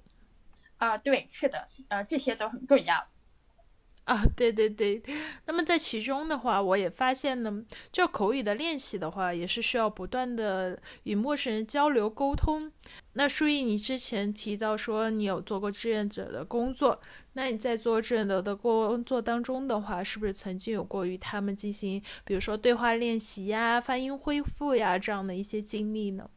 [0.77, 3.07] 啊，对，是的，呃，这些都很重要。
[4.05, 5.03] 啊，对对对。
[5.45, 12.71] 那么在其中的话，我也发现呢，就口语的练习的话，也是需要不断的与陌生人交流沟通。
[13.13, 17.01] 那舒毅，你之前提到说你有做过志愿者的工作，
[17.33, 26.29] 那你在做志愿者的工作当中的话，是不是曾经有过与他们进行，比如说对话练习呀、发音恢复呀这样的一些经历呢？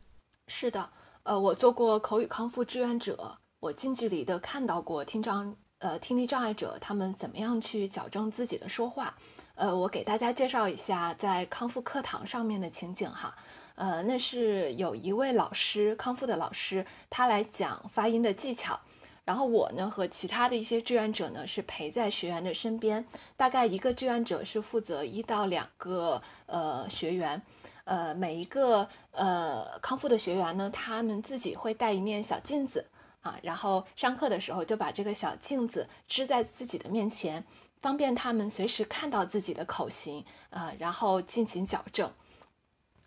[0.48, 0.90] 是的，
[1.22, 5.54] 呃，我做过口语康复志愿者，我近距离的看到过听障。
[5.80, 9.16] 呃，听力障碍者他们怎么样去矫正自己的说话？
[9.54, 13.36] 呃，我给大家介绍一下在康复课堂上面的情景哈。
[13.74, 18.80] 呃，那是有一位老师，康复的老师，他来讲发音的技巧。
[19.24, 27.40] 然后我呢和其他的一些志愿者呢是陪在学员的身边，大概一个志愿者是负责一到两个呃学员，
[27.84, 32.86] 呃，每一个呃康复的学员呢，他们自己会带一面小镜子。
[33.20, 37.44] 啊，然后上课的时候就把这个小镜子支在自己的面前，
[37.80, 42.10] 方便他们随时看到自己的口型，呃，然后进行矫正。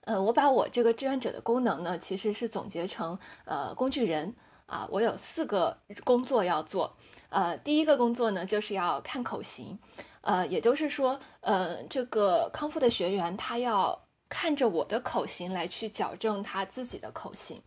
[0.06, 6.96] 呃，我把我这个志愿者的功能呢，其实是总结成呃工具人啊，我有四个工作要做。
[7.30, 9.80] 呃，第一个工作呢，就是要看口型，
[10.22, 14.00] 呃，也就是说，呃，这个康复的学员他要
[14.30, 17.60] 看着我的口型来去矫正他自己的口型。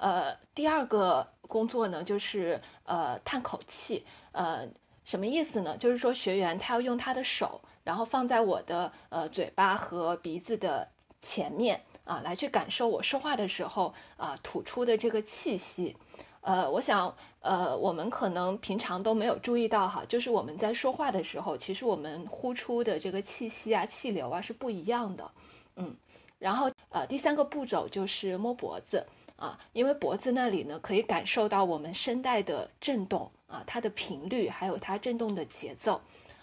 [0.00, 4.66] 呃，第二个工作呢，就是呃叹口气，呃，
[5.04, 5.76] 什么意思呢？
[5.76, 10.88] 就是说学员他要用他的手，然后放在我的呃嘴巴和鼻子的
[11.20, 15.94] 前面啊，来去感受我说话的时候啊吐出的这个气息。
[16.40, 25.30] 呃，我想呃我们可能平常都没有注意到哈，就是我们在说话的时候，其实我们呼出的这个气息啊、气流啊是不一样的。
[25.76, 25.94] 嗯，
[26.38, 29.04] 然后呃第三个步骤就是摸脖子。
[29.40, 35.98] 啊，因为脖子那里呢，可以感受到我们声带的震动啊，它的频率，还有它震动的节奏。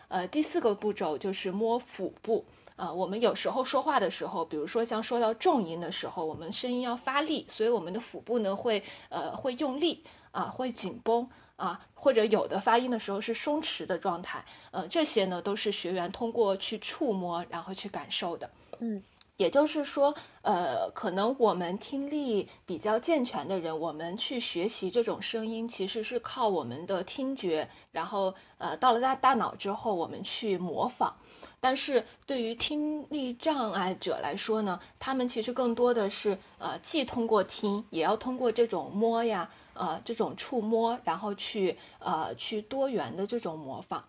[0.07, 2.43] 呃，第四个步骤就是摸腹部
[2.75, 2.91] 啊。
[2.91, 14.43] 我们有时候说话的时候，比如说像说到重音的时候，我们声音要发力，所以我们的腹部呢会呃会用力啊，会紧绷啊，或者有的发音的时候是松弛的状态。
[14.71, 18.49] 呃，这些呢都是学员通过去触摸然后去感受的。
[18.79, 19.03] 嗯。
[19.37, 31.15] 也就是说，呃，可能我们听力比较健全的人，我们去学习这种声音，其实是靠我们的听觉，然后，呃，到了大大脑之后，我们去模仿。
[31.59, 44.03] 但是对于听力障碍者来说呢，他们其实更多的是，呃，既通过听，也要通过这种摸呀，呃，这种触摸，然后去，呃，去多元的这种模仿。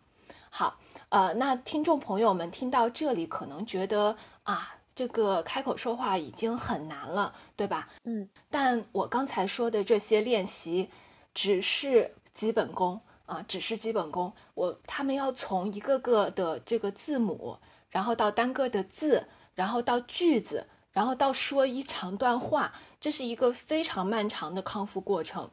[0.48, 0.78] 好，
[1.10, 4.76] 呃，那听众朋友们听到这里，可能觉得啊。
[4.98, 7.88] 这个开口说话已经很难了，对吧？
[8.02, 10.90] 嗯，但我刚才说的这些练习，
[11.32, 14.32] 只是基本功啊，只是基本功。
[14.54, 17.58] 我他们要从一个个的这个字母，
[17.90, 25.48] 然后到单个的字，然后到句子，然后到说一长段话，这是一个非常漫长的康复过程。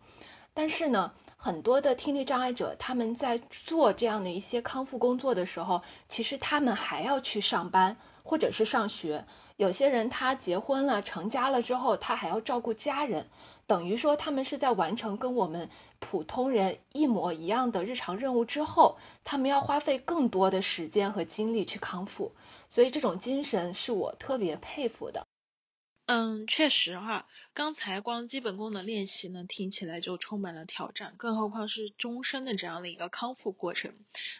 [0.55, 7.95] 但是呢，很多的听力障碍者他们在做这样的一些康复工作的时候，其实他们还要去上班。
[8.25, 9.23] 或者是上学，
[9.55, 13.29] 有些人他结婚了、成家了之后，他还要照顾家人，
[13.67, 22.31] 等于说他们是在完成跟我们普通人一模一样的日常任务之后，他们要花费更多的时间和精力去康复，
[22.67, 25.23] 所以这种精神是我特别佩服的。
[26.07, 33.91] 嗯，确实哈，刚才光基本功的练习呢，听起来就充满了挑战，更何况是终身的这样的一个康复过程。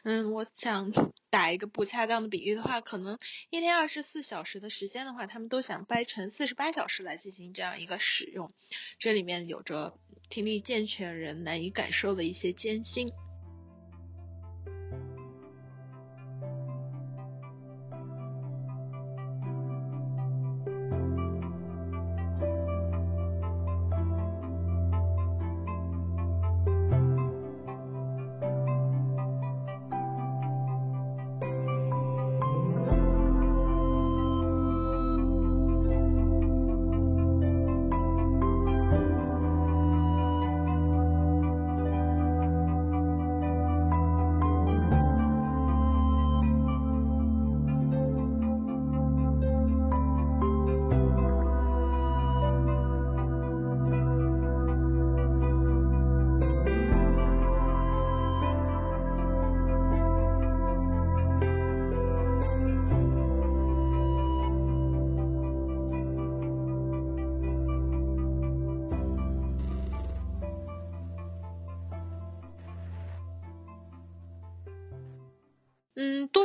[0.03, 0.91] 嗯，我想
[1.31, 3.17] 打一个不恰当的比喻的话，可能
[3.49, 8.51] 一天二十四小时的时间的话，他们都想掰成四十八小时来进行这样一个使用，
[8.99, 9.97] 这里面有着
[10.29, 13.11] 听力健全人难以感受的一些艰辛。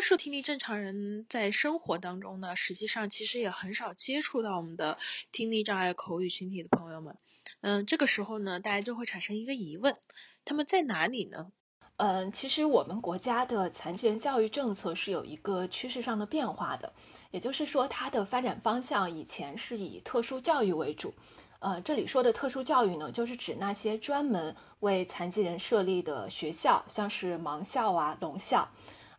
[0.01, 4.97] 多数听力正常人在生活当中呢，实际上其实也很少接触到我们的
[5.31, 7.19] 听力障碍口语群体的朋友们。
[7.61, 9.99] 嗯，这个时候呢，大家就会产生一个疑问：
[10.47, 11.53] 他们在哪里呢？
[11.99, 16.95] 嗯，其实我们国家的残疾人教育政策是有一个趋势上的变化的，
[17.31, 21.13] 也就是说，它的发展方向以前是以特殊教育为主。
[21.59, 28.67] 呃，这里说的特殊教育呢，就是指那些专门为残疾人设立的学校，像是盲校啊、聋校。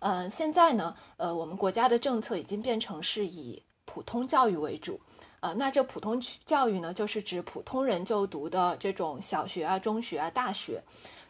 [0.01, 4.99] 嗯，现在呢，呃，我们国家的政策已经变成是以普通教育为主，
[5.41, 10.81] 呃，那这普通教育呢，就是指普通人就读的这种小学啊、中学啊、大学，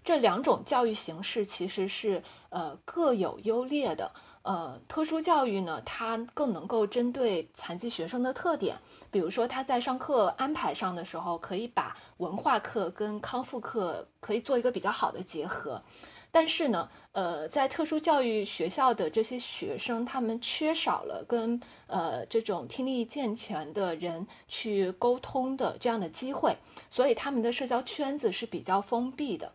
[0.05, 4.09] 这两种教育形式其实是呃各有优劣的。
[4.43, 8.77] 呃，特殊教育呢，它更能够针对残疾学生的特点，
[9.11, 15.83] 比如说他在上课安排上的时候，可以把文化课跟康复课可以做一个比较好的结合。
[16.31, 26.55] 但是呢，呃，在特殊教育学校的这些学生，他们缺少了跟呃这种听力健全的人去沟通的这样的机会，
[26.89, 29.51] 所以他们的社交圈子是比较封闭的。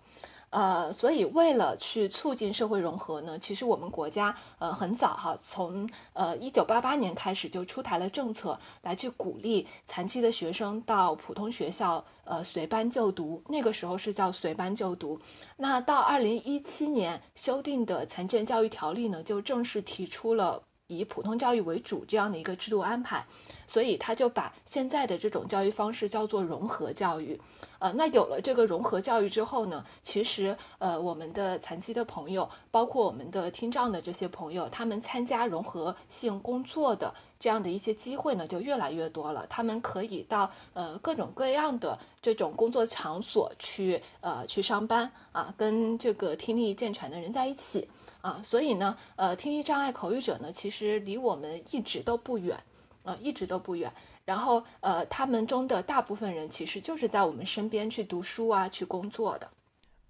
[0.51, 13.43] 呃，所以为了去促进社会融合呢，其实我们国家呃很早哈，从呃一九八八年开始就出台了政策，来去鼓励残疾的学生到普通学校呃随班就读。
[13.49, 15.21] 那个时候是叫随班就读。
[15.57, 23.27] 那到二零一七年修订的残疾人教育条例呢，就正式提出了以普通教育为主这样的一个制度安排。
[23.69, 27.41] 所以他就把现在的这种教育方式叫做融合教育，
[27.79, 39.47] 呃，那有了这个融合教育之后呢，其实呃，我们的残疾的朋友，包括我们的听障的这些朋友，他们参加融合性工作的这样的一些机会呢，就越来越多了。
[39.49, 47.89] 他们可以到呃各种各样的这种工作场所去呃去上班啊，跟这个听力健全的人在一起
[48.21, 52.59] 啊，所以呢，呃，听力障碍口语者呢，其实离我们一直都不远。
[53.07, 53.91] 呃，一直都不远。
[54.27, 59.51] 然后，呃，他们中的大部分人其实就是在我们身边去读书啊，去工作的。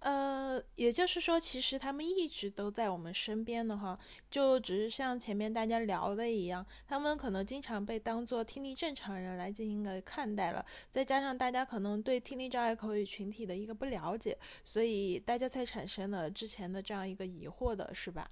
[0.01, 3.99] 呃，也就是说，其实他们一直都在我们身边的哈，
[4.31, 10.65] 就只是像前面大家聊的一样，他们可能经常被当做听力正常人来进行个看待了。
[10.91, 18.31] 再加上大家可能对听力障碍口语群体的一个不了解，所以大家才产生了之前的这样一个疑惑的，是吧？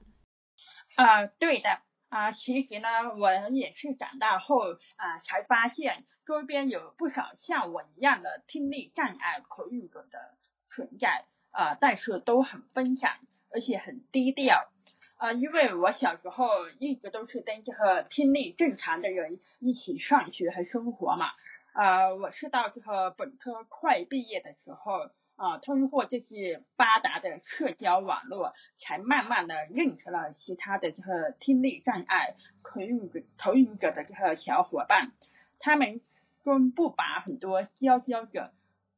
[0.94, 1.80] 啊，对的。
[2.14, 2.88] 啊，其实呢，
[3.18, 13.18] 我也是长大后啊才发现，周边有不少像我一样的听力障碍口语者的存在啊，但是都很分散，
[13.50, 14.70] 而且很低调
[15.16, 15.32] 啊。
[15.32, 21.32] 因为我小时候一直都是跟这个听力正常的人一起上学和生活嘛
[21.72, 25.10] 啊，我是到这个本科快毕业的时候。
[25.36, 35.10] 啊，通过这些发达的社交网络，才慢慢的认识了其他的这个听力障碍口语口语者的这个小伙伴。
[35.58, 36.00] 他们
[36.44, 38.52] 中不乏很多佼佼者，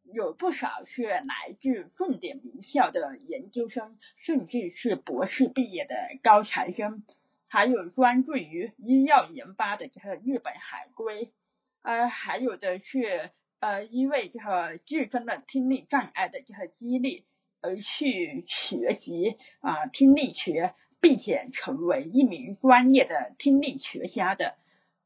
[0.04, 7.02] 有不少是来自重点名校的研究生，甚至是博士毕业的高材生，
[7.48, 11.32] 还有专注于医药研发的这个日本海归，
[11.80, 13.30] 呃，还有的是。
[13.58, 17.24] 呃，因为这个自身的听力障碍的这个激励
[17.62, 24.56] 而去学习啊听力学，并且成为一名专业的听力学家的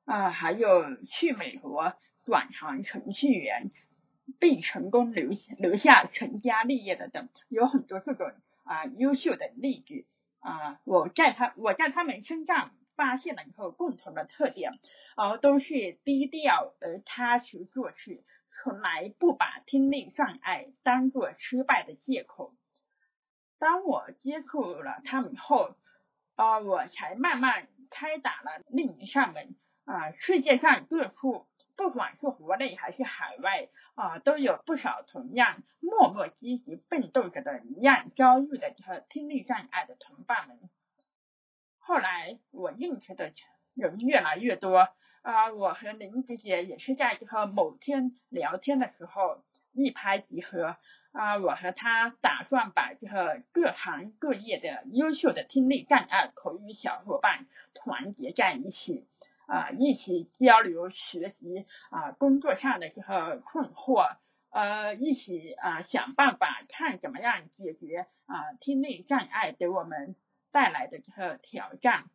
[0.04, 1.94] 啊，还有去美国
[2.26, 3.70] 转行程序员，
[4.38, 8.32] 并成功留下留下成家立业的等，有很多这种
[8.64, 10.04] 啊优秀的例子
[10.40, 14.72] 啊，我在他我在他们身上发现了以后共同的特点，
[15.14, 18.24] 啊，都是低调而踏实做事。
[18.50, 22.54] 从来不把听力障碍当做失败的借口。
[23.58, 25.76] 当我接触了他们后，
[26.34, 29.54] 啊，我才慢慢开打了另一扇门。
[29.84, 40.58] 啊，世界上各处，不管是国内还是海外，啊，都有不少同样默默积极奋斗着的一样遭遇的和听力障碍的同伴们。
[41.78, 43.32] 后来，我认识的
[43.74, 44.88] 人越来越多。
[45.22, 50.76] 啊，我和林姐姐也是在这个某天聊天的时候一拍即合
[51.12, 59.06] 啊，我和她打算把这个各行各业的优秀的听力障碍口语小伙伴团结在一起
[59.46, 64.16] 啊，一起交流学习啊，工作上的这个困惑，
[64.48, 70.16] 呃，一起啊想办法看怎么样解决啊听力障碍给我们
[70.50, 72.06] 带来的这个挑战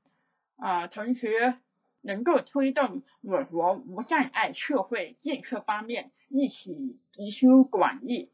[0.57, 1.59] 啊，同时。
[2.05, 8.29] 能够推动我国无障碍社会建设方面一起集思广益，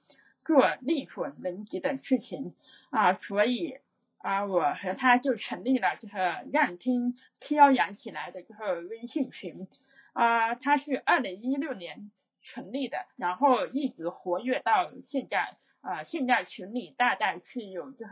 [0.45, 2.53] 做力所能及的事情
[2.89, 3.13] 啊！
[3.13, 3.80] 所以
[4.17, 9.67] 啊，我和他就成立了这个让听飘扬起来的这个微信群，
[10.11, 12.11] 啊，他是二零一六年
[12.41, 18.11] 成立的，然后一直活跃到现在，啊，现在群里大概是有这个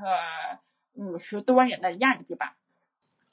[0.93, 2.55] 五十多人的样子吧。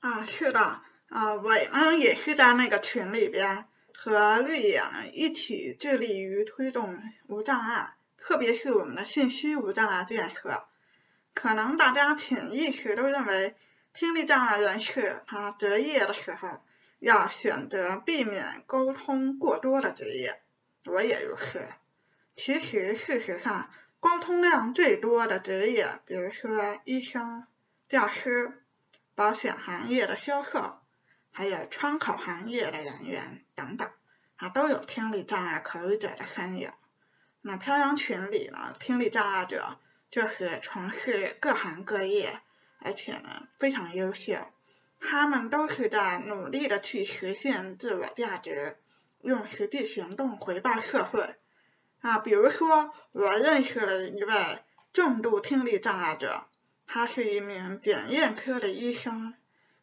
[0.01, 4.83] 啊，是的，啊，我呢也是在那个群里边和绿野
[5.13, 10.67] 一起致力于推动无障碍，特别是我们的信息无障碍建设。
[11.33, 13.55] 可能大家潜意识都认为，
[13.95, 16.63] 听力障碍人士他择业的时候
[16.99, 20.43] 要选择避免沟通过多的职业，
[20.87, 21.69] 我也如是。
[22.35, 26.51] 其实事实上，沟通量最多的职业，比如说
[26.85, 27.47] 医生、
[27.89, 28.63] 教师、
[29.15, 30.79] 保险行业的销售，
[31.37, 33.91] 还有窗口行业的人员等等，
[34.37, 36.72] 啊，都有听力障碍口语者的身影。
[37.43, 39.78] 那飘扬群里呢，听力障碍者。
[40.09, 42.41] 就是从事各行各业，
[42.78, 44.37] 而且呢非常优秀，
[44.99, 48.78] 他们都是在努力的去实现自我价值，
[49.20, 51.34] 用实际行动回报社会。
[52.01, 54.34] 啊，比如说我认识了一位
[54.95, 56.47] 重度听力障碍者，
[56.87, 59.34] 他是一名检验科的医生，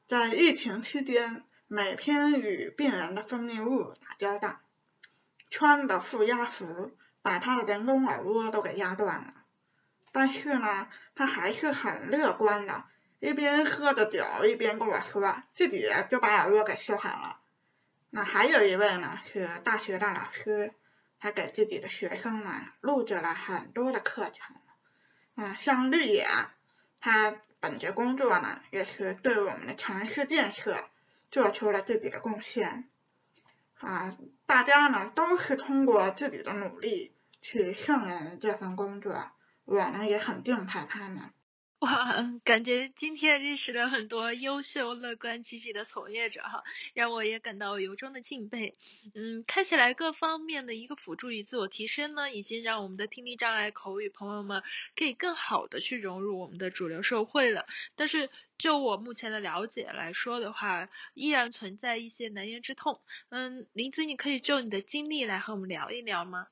[0.08, 4.60] 在疫情期间每天与病人的分泌物打交道，
[5.50, 9.34] 穿的负压服把他的人工耳蜗都给压断了。
[10.12, 12.86] 但是呢，他还是很乐观的，
[13.20, 17.40] 一边喝着酒，一边跟我说自己就把耳蜗给修好了。
[18.12, 20.74] 那还有一位呢，是大学的老师，
[21.20, 24.56] 他给自己的学生们录制了很多的课程。
[25.36, 26.28] 啊，像绿野，
[27.00, 30.84] 他本职工作呢，也是对我们的城市建设
[31.32, 32.90] 做出了自己的贡献。
[33.80, 34.14] 啊，
[34.46, 39.32] 大家呢都是通过自己的努力去胜任这份工作。
[39.64, 41.32] 我呢也很敬佩他们。
[41.84, 42.16] 哇，
[42.46, 46.64] 感觉今天认识了很多优秀、乐观、积极的从业者哈，
[46.94, 48.78] 让我也感到由衷的敬佩。
[49.14, 54.64] 嗯，看起来各方面的一个辅助与自我提升呢，已经让我们的听力障碍口语朋友们
[54.96, 57.66] 可以更好的去融入我们的主流社会了。
[57.98, 63.02] 但是就我目前的了解来说的话，依然存在一些难言之痛。
[63.28, 66.48] 嗯，林子，你可以就你的经历来和我们聊一聊吗？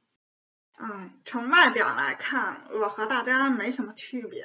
[0.77, 4.43] 嗯，从外表来看，我和大家没什么区别。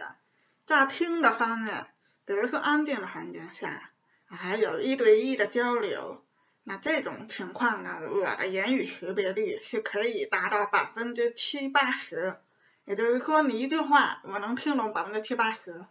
[0.66, 1.86] 在听的方面，
[2.24, 3.92] 比如说安静的环境下，
[4.26, 6.26] 还有一对一的交流，
[6.64, 12.36] 那这种情况呢，我的言语识别率是可以达到百分之七八十。
[12.84, 15.86] 也就是说，你一句话我能听懂百分之七八十。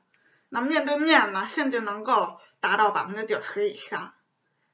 [0.49, 4.13] 那面对面呢，甚至能够达到百分之九十以上。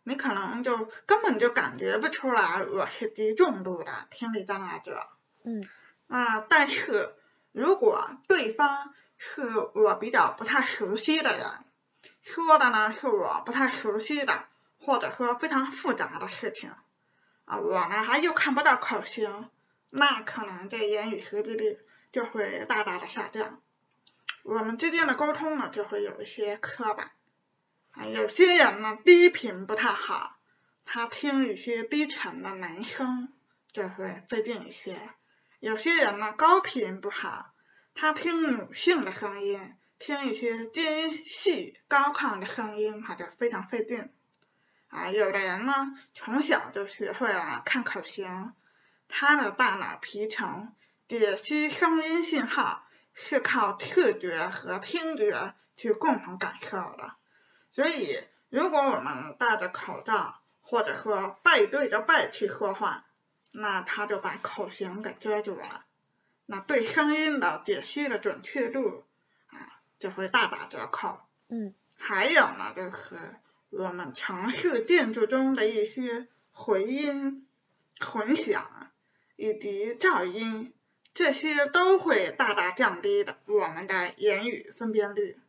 [0.04, 5.08] 你可能就根本就感觉不出来我是低重度的听力障碍者。
[5.44, 5.64] 嗯，
[6.08, 7.14] 啊，但是
[7.52, 9.44] 如果对方是
[9.76, 11.46] 我比较不太熟悉的人，
[12.24, 14.48] 说的呢是我不太熟悉的，
[14.80, 16.74] 或者说非常复杂的事情，
[17.46, 19.48] 啊，我呢还又看不到口型，
[19.92, 21.78] 那可能这言语识别率
[22.12, 23.62] 就会大大的下降，
[24.42, 27.12] 我们之间的沟通呢就会有一些磕巴，
[27.92, 30.36] 啊，有些人呢低频不太好，
[30.84, 33.32] 他听一些低沉的男声
[33.72, 35.00] 就会费劲一些。
[35.60, 37.51] 有些人呢高频不好，
[38.02, 44.12] 他听女性的声音，听一些尖细高亢的声音，他就非常费劲。
[44.88, 48.54] 啊，有的人呢从小就学会了看口型，
[49.08, 50.74] 他的大脑皮层
[51.08, 57.14] 解析声音信号是靠视觉和听觉去共同感受的。
[57.72, 58.18] 所以，
[58.50, 63.06] 如果我们戴着口罩，或者说背对着背去说话，
[63.52, 65.86] 那他就把口型给遮住了，
[66.52, 69.06] 那对声音的解析的准确度
[69.48, 71.22] 啊就会大打折扣。
[71.48, 73.16] 嗯，还有呢，就是
[73.70, 77.48] 我们城市建筑中的一些回音、
[78.02, 78.92] 混响
[79.38, 80.74] 以及噪音，
[81.14, 85.40] 这些都会大大降低的我们的言语分辨率。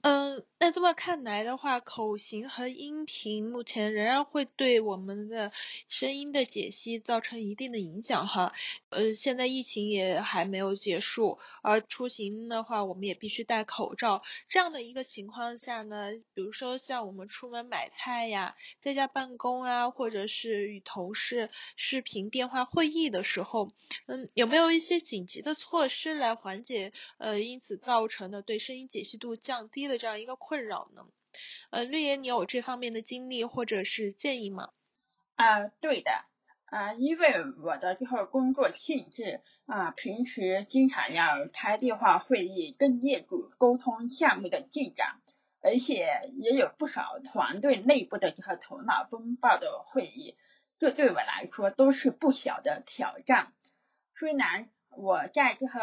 [0.00, 5.52] 嗯，那这么看来的话，口型和音频目前仍然会对我们的
[5.88, 8.52] 声音的解析造成一定的影响哈。
[8.90, 14.22] 呃，现在疫情也还没有结束，而出行的话，我们也必须戴口罩。
[14.48, 23.70] 这样的一个情况下呢，比如说像我们出门买菜呀，在家办公啊，或者是与同事视频电话会议的时候，
[24.06, 29.86] 嗯，有没有一些紧急的措施来缓解呃因此造成的对声音解析度降低？
[29.86, 31.04] 的这样一个困扰呢？
[31.68, 34.70] 呃，绿野，你有这方面的经历或者是建议吗？
[35.34, 36.10] 啊，对的，
[36.64, 45.20] 啊，因为我的这个工作性质啊，平时经常要开电话会议跟业主沟通项目的进展，
[45.60, 50.34] 而且也有不少团队内部的这个头脑风暴的会议，
[50.78, 53.52] 这对我来说都是不小的挑战。
[54.14, 55.80] 虽然我在这个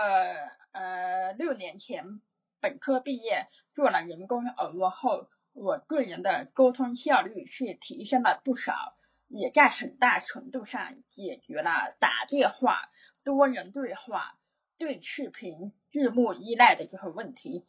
[0.72, 2.20] 呃六年前
[2.66, 8.98] 本科毕业做了人工耳蜗后，我个人的沟通效率是提升了不少。
[9.28, 12.90] 也在很大程度上解决了打电话、
[13.24, 14.40] 多人对话、
[14.80, 17.68] 对视频字幕依赖的这个问题，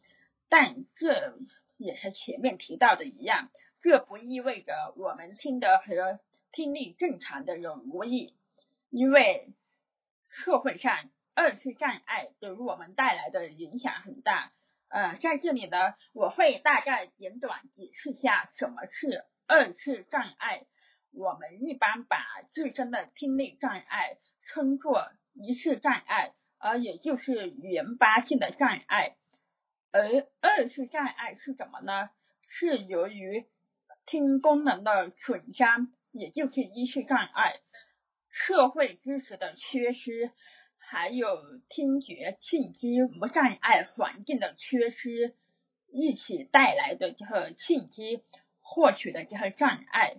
[0.49, 1.37] 但这
[1.77, 6.19] 也是前面提到的一样，这不意味着我们听得和
[6.51, 8.33] 听力正常的人无异，
[8.89, 9.53] 因为
[10.27, 14.53] 社会上二次障碍对于我们带来的影响很大。
[14.89, 20.65] 呃，在这里呢，我会大概简短解释下什么是二次障碍。
[21.11, 22.17] 我们一般把
[22.53, 29.17] 自身的听力障碍称作一次障碍，而也就是原发性的障碍。
[29.91, 32.09] 而二次障碍是什么呢？
[32.47, 33.45] 是由于
[34.05, 37.59] 听功能的损伤，也就是一次障碍，
[38.29, 40.31] 社会知识的缺失，
[40.89, 45.35] 还有听觉信息无障碍环境的缺失，
[45.91, 48.23] 一起带来的这个信息
[48.61, 50.15] 获取的这个障碍。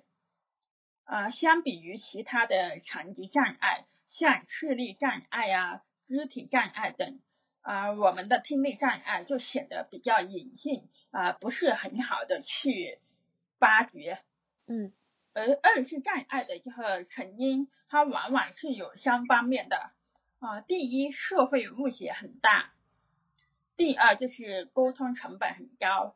[1.04, 7.18] 啊，相比于其他的残疾障碍，像视力障碍啊、肢体障碍等，
[7.62, 12.98] 啊，我们的听力障碍就显得比较隐性啊，不是很好的去
[13.58, 14.18] 发掘。
[14.66, 14.92] 嗯，
[15.32, 19.92] 而二次障碍的这个成因，它往往是有三方面的
[20.40, 22.70] 啊，第一，社会误解很大；
[23.76, 26.14] 第二，就是沟通成本很高；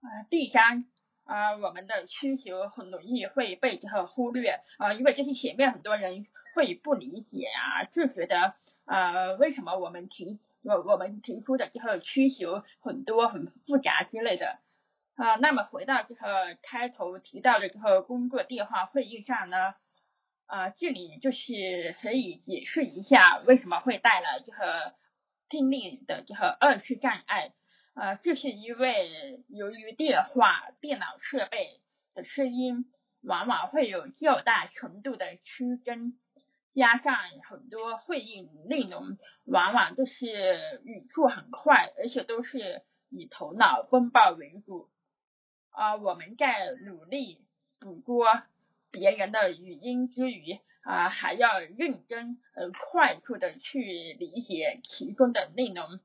[0.00, 0.86] 啊，第三。
[1.24, 8.54] 啊，我们的需求很容易会被这个忽略啊，因为这些前面很多人会不理解啊，就觉得
[8.84, 14.58] 啊，为什么我们提我我们提出的这个需求很多很复杂之类的
[15.14, 15.36] 啊。
[15.36, 19.74] 那么回到这个开头提到的这个工作电话会议上呢，
[20.50, 24.96] 啊，这里就是可以解释一下为什么会带来这个
[25.48, 27.52] 听力的这个二次障碍。
[27.94, 31.80] 啊，这是因为由于电话、电脑设备
[32.14, 36.18] 的声音往往会有较大程度的失真，
[36.68, 37.14] 加上
[37.48, 44.90] 很多会议内容往往都是语速很快，而且都是以头脑风暴为主。
[45.68, 47.46] 啊，我们在努力
[47.78, 48.26] 捕捉
[48.90, 56.00] 别人的语音之余，啊，还要认真呃快速的去理解其中的内容。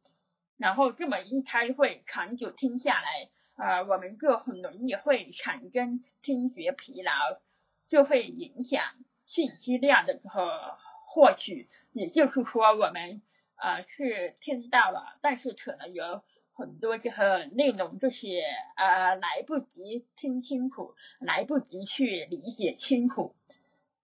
[0.57, 7.11] 然后这么一开会，长久听下来，啊，我们就很容易会产生听觉疲劳，
[7.87, 8.83] 就会影响
[9.25, 10.77] 信息量的这个
[11.07, 11.69] 获取。
[11.91, 13.21] 也就是说，我们
[13.55, 16.23] 啊是听到了，但是可能有
[16.55, 18.27] 很多这个内容就是
[18.75, 23.35] 啊来不及听清楚，来不及去理解清楚。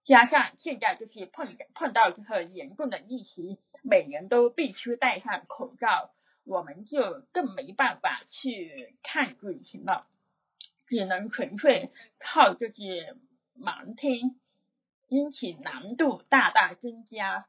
[0.04, 6.12] 加上现在就是碰碰到这个严重的疫情，每人都必须戴上口罩。
[6.44, 10.08] 我们就更没办法去看剧情了，
[10.88, 13.16] 只能纯粹靠这些
[13.56, 14.40] 盲听，
[15.08, 17.46] 因此难度大大增加。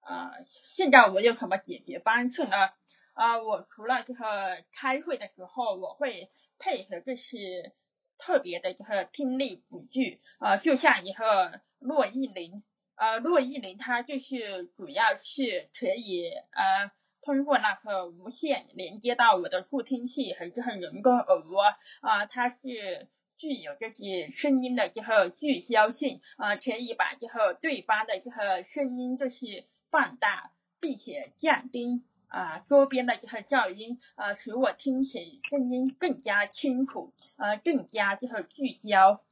[0.00, 0.34] 啊，
[0.64, 2.70] 现在我有什么解决方式呢？
[3.14, 7.72] 啊，我除了这个开会的时候，我会配合这些
[8.18, 12.62] 特别的这个听力辅具啊，就像一个洛伊林，
[12.94, 16.90] 呃，洛伊林它就是主要是可以呃。
[17.26, 21.62] 通过那个无线连接到我的助听器和这个人工耳蜗
[22.02, 23.08] 啊，它是
[23.38, 30.50] 具有这些声音的这个聚焦性啊，可以把这个对方的这个声音就是放大，
[30.80, 32.02] 并且降低
[32.34, 39.22] 啊周边的这个噪音啊，使我听起声音更加清楚啊，更加这个聚焦。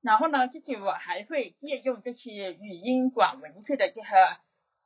[0.00, 4.08] 然后呢，就是我还会借用这些语音转文字的这个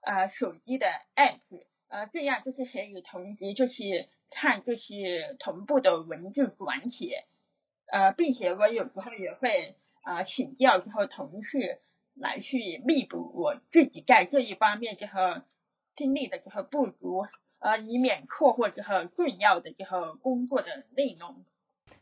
[0.01, 1.41] 啊手机的 app。
[1.89, 7.25] 呃，这样就是可以同时就是看就是同步的文字转写，
[7.87, 11.81] 呃，并且我有时候也会啊请教之后同事
[12.13, 15.45] 来去弥补我自己在这一方面这个
[15.95, 17.25] 听力的这个不足，
[17.59, 21.45] 呃，以免错过这个重要的这个工作的内容。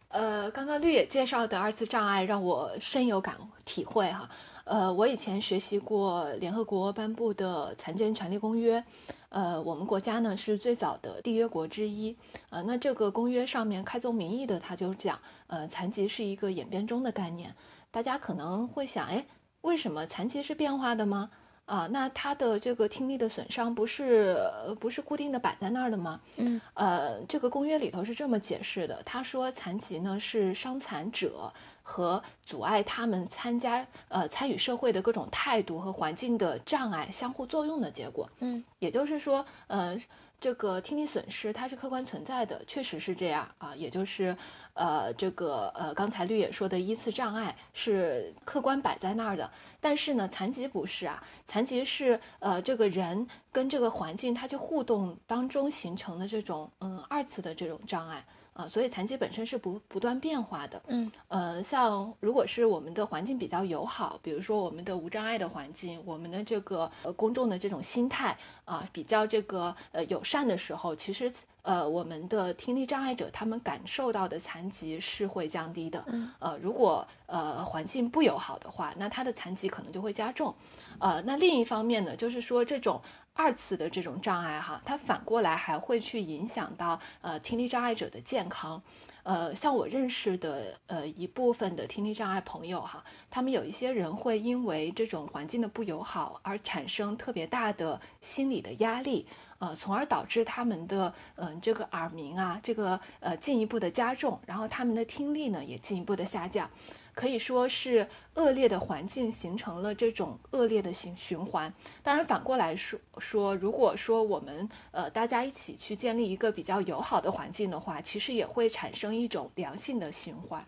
[0.09, 4.31] 呃，刚刚绿野介绍的二次障碍让我深有感体会哈。
[4.65, 8.85] 呃，我以前学习过联合国颁布的残疾人权利公约，
[9.29, 12.17] 呃，我们国家呢是最早的缔约国之一，
[12.51, 17.57] 呃，那这个公约上面开宗明义的，他就讲，呃，残疾是一个演变中的概念。
[17.91, 19.27] 大家可能会想，哎，
[19.63, 21.31] 为什么残疾是变化的吗？
[21.67, 24.39] 啊，那他的这个听力的损伤不是
[24.79, 26.21] 不是固定的摆在那儿的吗？
[26.37, 31.53] 嗯，呃，这个公约里头是这么解释的，他说残疾呢是伤残者
[31.83, 38.29] 和阻碍他们参加呃参与社会的各种态度和环境的障碍相互作用的结果。
[38.41, 39.99] 嗯，也就是说，呃。
[40.45, 44.37] 这个听力损失它是客观存在的，确实是这样啊，也就是，
[44.75, 58.23] 呃，这个呃，刚才绿野说的一次障碍是客观摆在那儿的，但是呢，残疾不是啊，残疾是呃，这个人跟这个环境它去互动当中形成的这种嗯二次的这种障碍。
[58.55, 71.33] 啊，所以残疾本身是不不断变化的，嗯，呃，像如果是我们的环境比较友好，比如说我们的无障碍的环境，我们的这个呃公众的这种心态啊比较这个呃友善的时候，其实
[71.65, 80.55] 呃我们的听力障碍者他们感受到的残疾是会降低的，嗯，呃如果呃环境不友好的话，那他的残疾可能就会加重，
[81.01, 83.03] 呃那另一方面呢，就是说这种。
[83.37, 88.81] 二次的这种障碍哈，它反过来还会去影响到呃听力障碍者的健康，
[89.25, 99.27] 呃，像我认识的呃一部分的听力障碍朋友哈，他们有一些人会因为这种环境的不友好而产生特别大的心理的压力，
[99.59, 106.71] 呃，从而导致他们的嗯这个耳鸣啊这个呃进一步的加重，然后他们的听力呢也进一步的下降。
[107.15, 111.73] 可以说是恶劣的环境形成了这种恶劣的循循环。
[112.03, 120.67] 当然，反过来说说，如果说我们呃大家一起去建立一个比较友好的环境的话，其实也会产生一种良性的循环。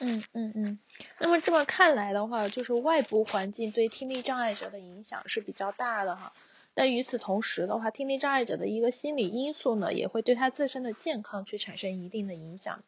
[0.00, 0.78] 嗯嗯嗯。
[1.20, 6.32] 那么这么看来的话，就是外部环境对听力障碍者的影响是比较大的哈。
[6.76, 12.84] 但与此同时的话，听力障碍者的一个心理因素呢，也会对他自身的健康去产生一定的影响。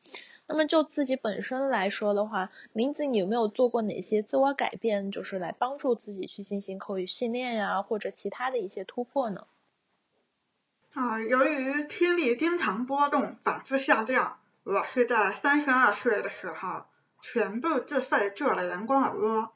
[0.46, 9.46] 那么就自己本身来说的话，林子，你有没有做过哪些自我改变，就是来帮助自己去进行口语训练呀，或者其他的一些突破呢？
[10.92, 16.84] 啊，由于听力经常波动、反复下降，我是在三十二岁的时候
[17.22, 19.52] 全部自费做了人工耳蜗。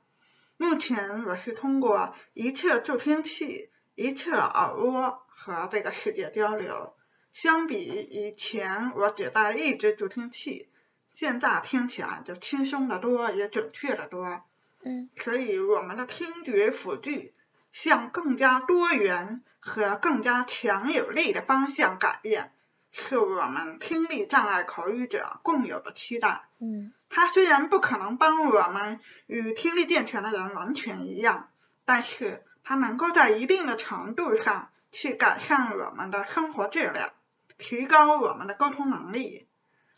[0.57, 6.95] 目前我是通过一切助听器、一侧耳蜗和这个世界交流。
[7.33, 10.69] 相比以前，我只带一只助听器。
[11.15, 14.43] 现在听起来就轻松的多，也准确的多。
[14.83, 17.35] 嗯，所以我们的听觉辅具
[17.71, 22.53] 向更加多元和更加强有力的方向改变，
[22.91, 26.49] 是我们听力障碍口语者共有的期待。
[26.59, 31.51] 嗯，它虽然不可能帮我们与听力健全的人完全一样，
[31.85, 37.11] 但是它能够在一定的程度上去改善我们的生活质量，
[37.59, 39.49] 提高我们的沟通能力。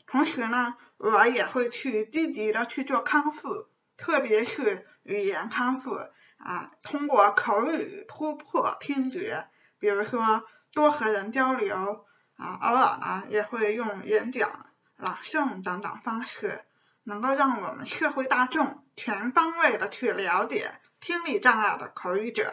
[0.06, 5.98] 同时呢，我也会去积极的去做康复，特别是语言康复
[6.38, 9.48] 啊，通过口语突破听觉，
[9.78, 12.04] 比如说多和人交流
[12.36, 16.64] 啊，偶尔呢也会用演讲、朗诵等等方式，
[17.02, 20.70] 能够让我们社会大众全方位的去了解
[21.07, 22.44] 听力障碍的口语者。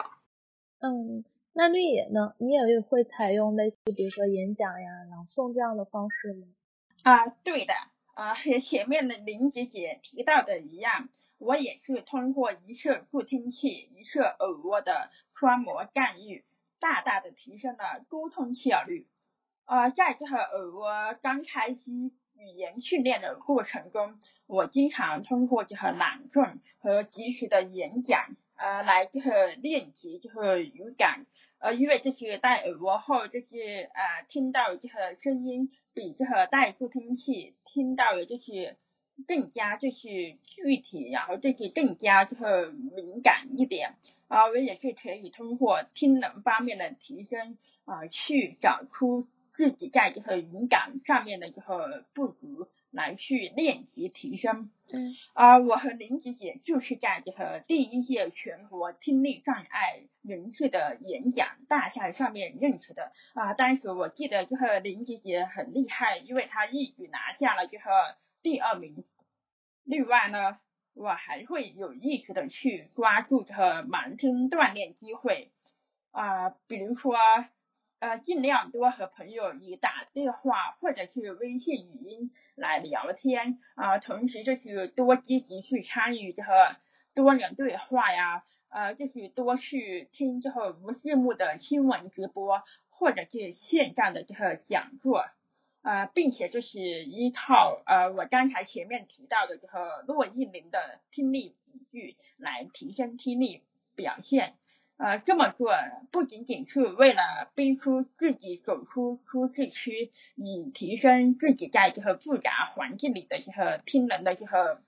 [0.80, 1.24] 嗯，
[1.54, 2.34] 那绿野呢？
[2.36, 6.48] 你也会采用类似比如说演讲呀、朗诵这样的方式吗？
[7.02, 7.72] 啊，对的，
[8.12, 16.44] 啊和 前面的林姐姐提到的一样，我也是通过一侧助听器、一侧耳蜗的穿模干预，
[16.78, 19.08] 大大的提升了沟通效率。
[19.64, 24.18] 啊，在这个耳蜗刚开机语言训练的过程中，
[24.52, 31.24] 我经常通过这个朗诵和及时的演讲，呃，来这个练习这个语感。
[31.58, 38.76] 呃，因为这是戴耳蜗后，就是啊，听到这个声音比这个戴助听器听到的就是
[39.26, 43.94] 更加就是具体，然后这个更加就是敏感一点。
[44.28, 52.68] 啊，我也是可以通过听能方面的提升啊，去找出自己在这个语感上面的这个不足。
[52.92, 67.84] 来去练习提升，嗯，啊，我和林姐姐就是在这个第一届全国听力障碍人士的演讲大赛上面认识的，啊，当时我记得这个林姐姐很厉害，因为她一举拿下了这个
[68.42, 69.04] 第二名。
[69.84, 70.58] 另外呢，
[70.92, 75.50] 我还会有意识的去抓住这个盲听锻炼机会，
[76.10, 77.16] 啊，比如说。
[78.02, 86.48] 呃，尽量多和朋友以打电话或者是微信语音来聊天啊，同时就是多积极去参与这个
[87.14, 95.26] 多人对话呀，呃，就是多去听这个无字幕的新闻直播或者是线上的这个讲座
[95.82, 103.62] 啊，并且就是依靠呃我刚才前面提到的这个骆一林的听力语句来提升听力
[103.94, 104.56] 表现。
[104.98, 105.74] 呃，这么做
[106.12, 114.80] 不仅仅是为了逼出自己走出舒适区，以提升自己在这个复杂环境里的这个听能的这个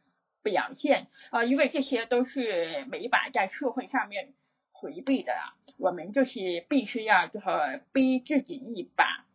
[0.42, 4.34] 表现啊，因为这些都是没法在社会上面
[4.70, 5.32] 回避的，
[5.78, 9.26] 我们就是必须要这个逼自己一把。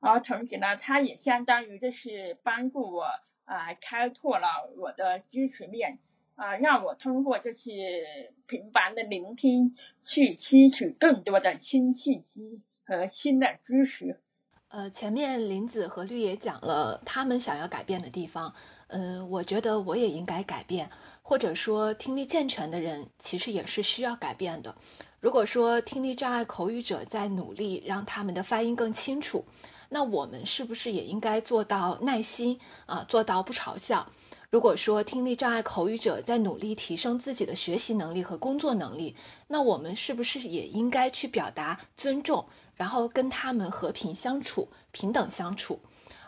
[0.00, 3.06] 而同时呢，它也相当于就是帮助我
[3.46, 5.98] 啊开拓了我的知识面。
[6.36, 14.20] 啊，让我通过这些频繁的聆听，去吸取更多的新信息和新的知识。
[14.68, 18.54] 呃，前面林子和绿野讲了他们想要改变的地方，
[18.88, 20.90] 嗯，我觉得我也应该改变，
[21.22, 24.76] 或者说听力健全的人其实也是需要改变的。
[25.20, 29.46] 如果说听力障碍口语者在努力让他们的发音更清楚，
[29.88, 34.10] 那我们是不是也应该做到耐心啊，做到不嘲笑？
[34.56, 39.14] 如果说听力障碍口语者在努力提升自己的学习能力和工作能力，
[39.48, 42.42] 那我们是不是也应该去表达尊重，
[42.74, 45.78] 然后跟他们和平相处、平等相处？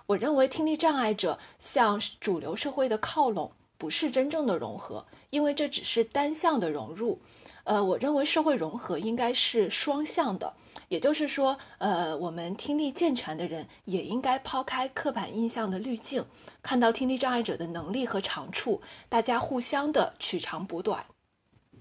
[0.04, 7.18] 我认为听力障碍者向主流社会的靠拢不是真正的融合，因为这只是单向的融入。
[7.64, 10.52] 呃，我认为社会融合应该是双向的。
[10.88, 16.24] 也就是说，呃，我们听力健全的人也应该抛开刻板印象的滤镜，
[16.62, 21.06] 看到听力障碍者的能力和长处，大家互相的取长补短。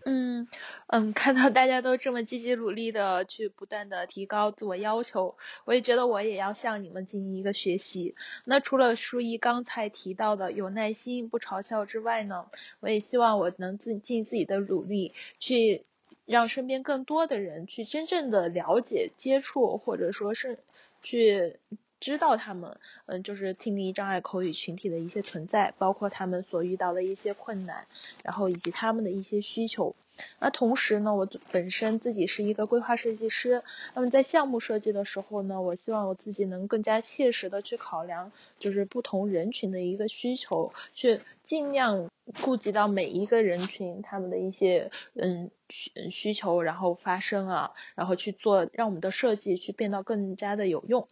[0.05, 0.47] 嗯
[0.87, 5.35] 嗯，看到大家都这么积极努力的去不断的提高自我要求，
[5.65, 8.15] 我也觉得我也要向你们进行一个学习。
[8.45, 12.45] 那除了书一刚才提到的有耐心、不嘲笑之外呢，
[12.79, 15.85] 我也希望我能自尽自己的努力去。
[16.27, 20.59] 让身边更多的人去真正的了解、接触，或者说是
[21.01, 21.57] 去
[21.99, 27.87] 知道他们，嗯，就是听力障碍口语群体的一些存在，包括他们所遇到的一些困难，
[28.23, 29.95] 然后以及他们的一些需求。
[30.39, 33.63] 那同时呢，我本身自己是一个规划设计师，
[33.93, 42.09] 那么在项目设计的时候呢，我希望我自己能更加切实的去考量，就是不同人群的一个需求，去尽量
[42.41, 51.07] 顾及到每一个人群他们的一些嗯需需求，然后发生啊，然后去做，让我们的设计去变得更加的有用。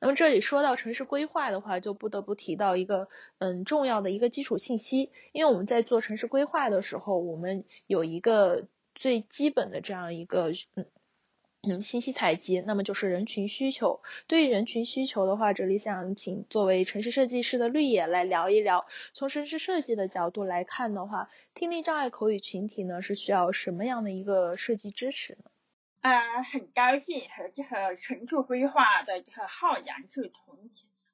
[0.00, 10.86] 那么这里说到城市规划的话，就不得不提到一个嗯重要的一个基础信息，因为我们在做城市规划的时候，我们有一个最基本的这样一个嗯
[11.68, 14.00] 嗯信息采集，那么就是人群需求。
[14.28, 25.50] 对于人群需求的话，这里想请作为城市设计师的绿野来聊一聊，从城市设计的角度来看的话，听力障碍口语群体呢是需要什么样的一个设计支持呢？
[26.08, 30.70] 啊，很高兴和这个城市规划的这个浩然是同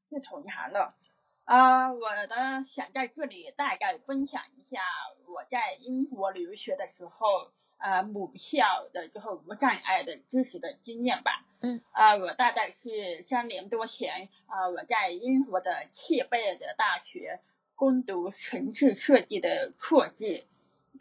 [0.09, 0.95] 是同行的。
[1.43, 4.83] 啊，我呢想在这里大概分享一下
[5.27, 11.45] 我在英国留学的时候，呃母校的这个无障碍的知识的经验吧。
[11.61, 11.83] 嗯。
[11.91, 17.41] 啊，我大概是三年多前，啊我在英国的切贝尔大学
[17.75, 20.45] 攻读城市设计的硕士，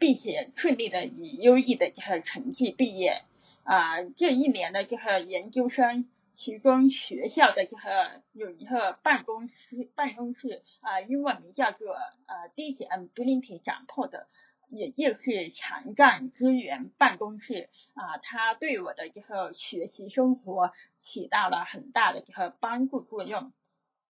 [0.00, 3.22] 并且顺利的以优异的这个成绩毕业。
[3.64, 14.26] 啊，这一年的这个研究生，其中学校的这个有一个办公室，办公室啊，英文名叫做呃 Disability Support，
[14.68, 23.50] 也就是残障资源办公室啊，它对我的这个学习生活起到了很大的这个帮助作用。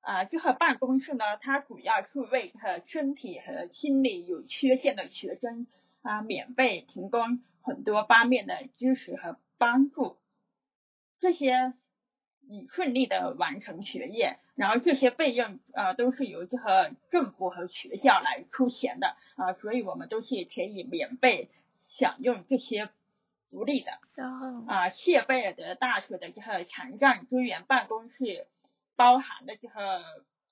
[0.01, 5.69] 啊，这个办公室呢，它主要是为和身体和心理有缺陷的学生
[6.03, 9.39] 啊，免费提供很多方面的知识和。
[9.65, 10.19] 帮助
[11.19, 11.73] 这些
[12.47, 21.49] 你顺利的完成学业，然后这些费用啊都是由这个政府和学校来出钱的啊，所以我们都是可以免费
[21.79, 22.91] 享用这些
[23.47, 23.93] 福利的。
[24.15, 28.47] 然后啊，谢贝尔德大学的这个残障资源办公室
[28.97, 30.03] 包含的这个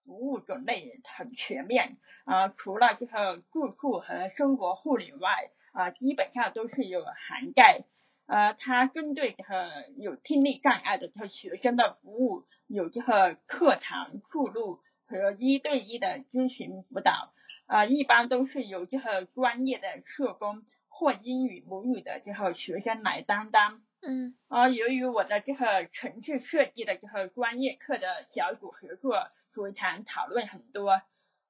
[0.01, 7.85] 服务种类很全面啊，除了这个住宿和生活护理外啊，基本上都是有涵盖。
[8.27, 17.35] 呃，它针对这个有听力障碍的这个学生的服务，有这个课堂助录和一对一的咨询辅导，
[17.67, 23.83] 呃，一般都是由这个专业的社工或英语母语的这个学生来担当。
[24.01, 24.35] 嗯。
[24.49, 31.03] 啊，由于我的这个城市设计的这个专业课的小组合作，所以谈讨论很多。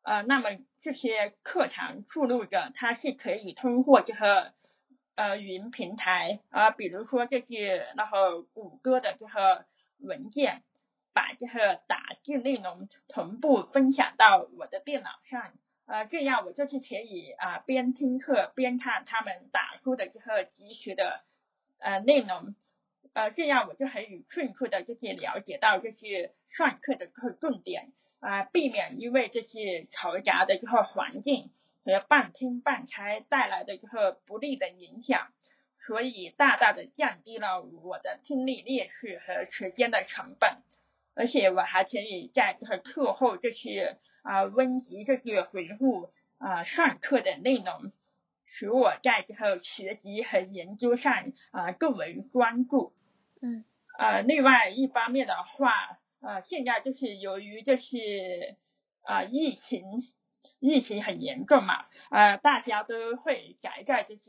[0.03, 0.49] 呃，那么
[0.81, 4.55] 这些课堂助录者，他是可以通过这个。
[5.15, 9.67] 呃，云平台啊，比如说这些，然后谷歌的这个
[9.99, 10.63] 文件，
[11.13, 15.53] 把这个打字内容同步分享到我的电脑上
[15.85, 21.23] 呃，这样我就是可以啊边听课边看他们打出的这个及时的
[21.79, 22.55] 呃内容，
[23.13, 31.51] 呃，这样我就可以迅速的就可以了解到这些上课的这个重点啊，避免因为这些嘈杂的这个环境
[31.85, 35.33] 和半听半猜带来的一个不利的影响。
[35.85, 40.63] 所以大大的降低了我的听力劣势和时间的成本，
[41.15, 47.91] 而且我还可以在这个课后就是啊温习这个回顾啊上课的内容，
[48.45, 52.95] 使我在这个学习和研究上啊更为专注。
[53.41, 53.65] 嗯。
[53.99, 58.57] 呃，另外一方面的话，呃，现在就是由于就是
[59.03, 59.83] 啊疫情。
[60.65, 64.21] 疫情很严重嘛，呃，大家都会宅在就是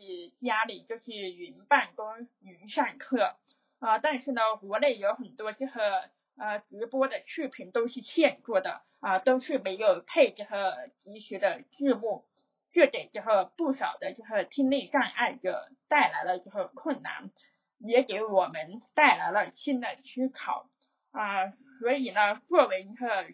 [0.42, 3.36] 家里，就是云办公、云上课，
[3.78, 12.26] 啊，但是呢，国内有很多这个呃直播的视频都是现做的，啊，都是没有配这个及时的字幕，
[12.72, 17.30] 这给这个不少的这个听力障碍者带来了这个困难，
[17.78, 20.68] 也给我们带来了新的思考，
[21.12, 23.28] 啊，所以呢，作为一个。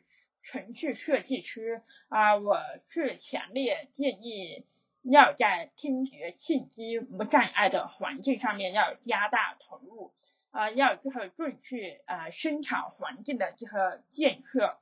[0.52, 4.66] 城市设计师啊，我是强烈建议
[5.04, 10.12] 要在听觉信息无障碍的环境上面要加大投入
[10.50, 14.80] 啊，要这个重视啊生产环境的这个建设，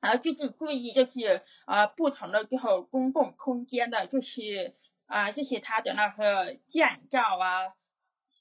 [0.00, 4.72] 啊就是注意就是啊不同的这个公共空间的就是
[5.04, 7.74] 啊这些它的那个建造啊，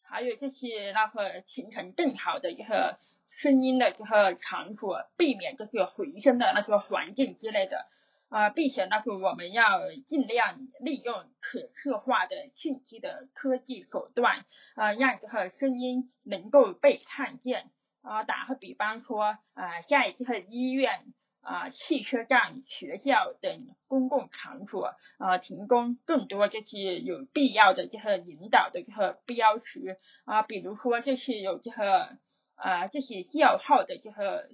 [0.01, 2.97] 还有就是那个形成更好的一个。
[3.35, 7.87] 声音的这个场所，避免这个回声的那个环境之类的
[8.29, 17.71] 啊，并且那个我们要尽量利用可视化的信息的科技手段啊，让这个声音能够被看见
[18.01, 18.23] 啊。
[18.23, 32.17] 打个比方说啊，在这个医院啊、汽车站、学校等公共场所啊，提供更多就是有必要的这个引导的这个标识啊，比如说就是有这个。
[32.55, 34.49] 啊，这些叫号的这个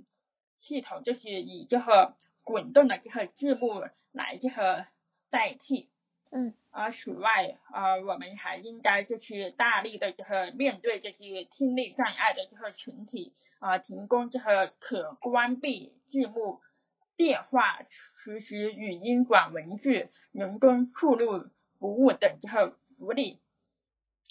[0.59, 4.85] 系统，就是以这个滚动的这个字幕来这个
[5.29, 5.89] 代替。
[6.31, 6.53] 嗯。
[6.71, 16.61] 啊，此外啊，我们还应该就是大力的这个面对这些听力障碍的这个群体啊，提供这个可关闭字幕、
[17.17, 17.79] 电话
[18.15, 21.47] 实时语音转文字、人工输入
[21.79, 23.39] 服务等这个福利，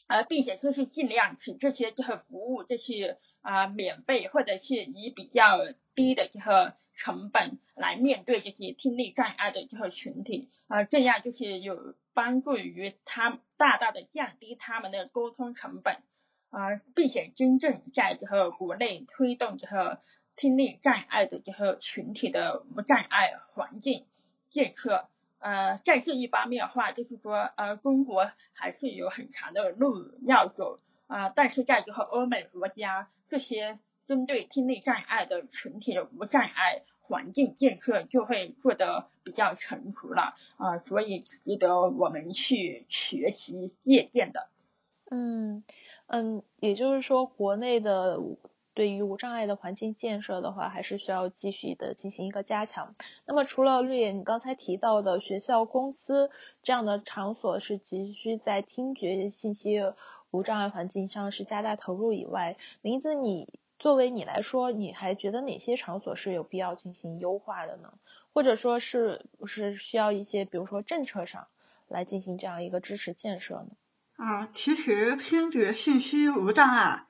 [0.06, 3.18] 啊，并且就是尽量使这些这个服务这些。
[3.40, 5.58] 啊，免费或者是以比较
[5.94, 16.02] 低的这个成本来面对这些听力障碍的这个群体啊，这样就是有帮助于他大大的降低他们的沟通成本
[16.50, 20.02] 啊，并且真正在这个国内推动这个
[20.34, 24.04] 听力障碍的这个群体的无障碍环境
[24.50, 25.08] 建设。
[25.38, 33.08] 呃，在这一方面的话，就是说呃，中国还是有很长的路要走啊，但是在这个欧美国家。
[33.28, 44.48] 这些针对听力障碍的群体的无障碍环境建设就会做得比较成熟了啊，所以值得我们去学习借鉴的。
[45.10, 45.64] 嗯
[46.06, 48.18] 嗯，也就是说，国内的
[48.74, 52.94] 对于无障碍的环境建设的话，还是需要继续的进行一个加强。
[53.26, 56.30] 那么，除了绿野你刚才提到的学校、公司
[56.62, 59.80] 这样的场所是急需在听觉信息。
[60.30, 63.48] 无障碍环境上是加大投入以外，林子，你
[63.78, 67.94] 作为你来说，你还觉得哪些场所是有必要进行优化的呢？
[68.32, 71.46] 或者说是不是需要一些，比如说政策上
[71.88, 73.70] 来进行这样一个支持建设呢？
[74.16, 77.06] 啊，其实听觉信息无障碍，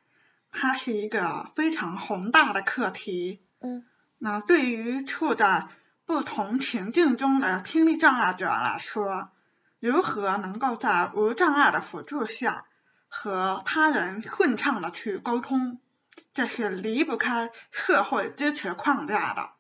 [0.50, 3.42] 它是一个非常宏大的课题。
[3.60, 3.84] 嗯。
[4.18, 5.68] 那对于处在
[6.04, 9.30] 不同情境中的听力障碍者来说，
[9.78, 12.66] 如何能够在无障碍的辅助下，
[13.08, 15.80] 和他人顺畅的去沟通，
[16.34, 19.50] 这是离不开社会支持框架的。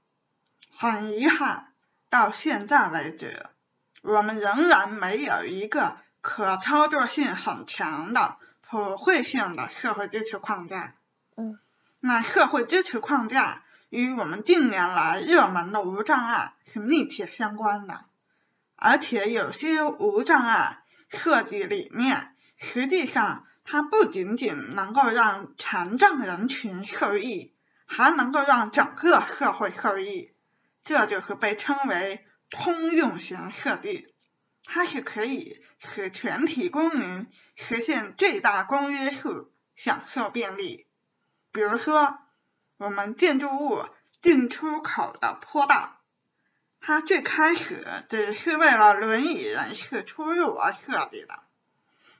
[0.70, 1.72] 很遗憾，
[2.08, 3.46] 到现在为止，
[4.02, 10.94] 我们仍然没有一个可操作性很强的普惠性的社会支持框架。
[11.36, 11.58] 嗯。
[12.00, 18.04] 那社会支持框架与我们近年来热门的无障碍是密切相关的，
[18.76, 22.36] 而且有些无障碍设计理念。
[22.58, 27.54] 实际上，它不仅仅能够让残障人群受益，
[27.86, 30.34] 还能够让整个社会受益。
[30.84, 34.12] 这就是被称为通用型设计，
[34.64, 40.86] 它是可以使全体公民实现最大公约数，享受便利。
[41.52, 42.18] 比如说，
[42.76, 43.84] 我们建筑物
[44.20, 46.00] 进出口的坡道，
[46.80, 51.42] 它最开始只是为了轮椅人士出入而设计的，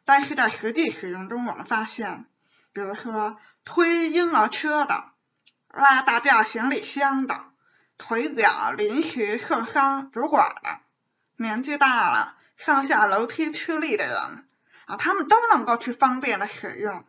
[0.08, 2.24] 但是在实际使用中，我们发现，
[2.72, 3.36] 比如说
[3.66, 5.12] 推婴儿车的、
[5.68, 7.44] 拉大件行李箱的、
[7.98, 10.80] 腿脚临时受伤拄拐的、
[11.36, 14.48] 年纪大了上下楼梯吃力的人
[14.86, 17.04] 啊，他们都能够去方便的使用。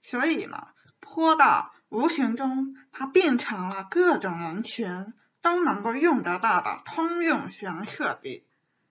[0.00, 0.68] 所以呢，
[1.00, 5.12] 坡道无形中它变成了各种人群。
[5.40, 8.44] 都能够用得到的通用型设备，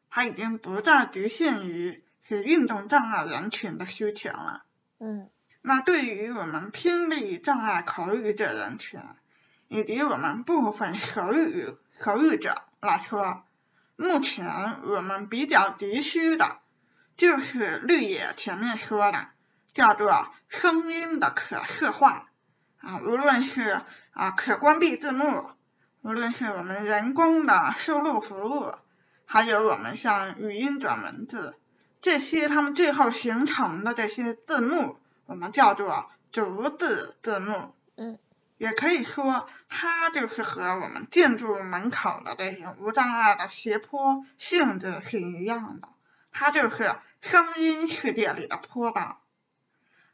[0.09, 4.63] 它已经不再局限于是运动障碍人群的需求了。
[4.99, 5.29] 嗯，
[5.61, 8.99] 那对于我们听力障碍口语者人群，
[9.67, 13.43] 以及我们部分手语口语者来说，
[13.95, 16.59] 目前我们比较急需的，
[17.15, 19.27] 就是绿野前面说的，
[19.73, 22.27] 叫做声音的可视化
[22.79, 25.51] 啊，无论是啊可关闭字幕。
[26.03, 28.73] 无论是我们人工的输入服务，
[29.25, 31.57] 还有我们像语音转文字，
[32.07, 37.75] 这些他们最后形成的这些字幕，我们叫做逐字字幕。
[37.97, 38.17] 嗯，
[38.57, 45.89] 也可以说，它就是和我们建筑门口的这些无障碍的斜坡性质是一样的，
[46.31, 49.19] 它就是声音世界里的坡道。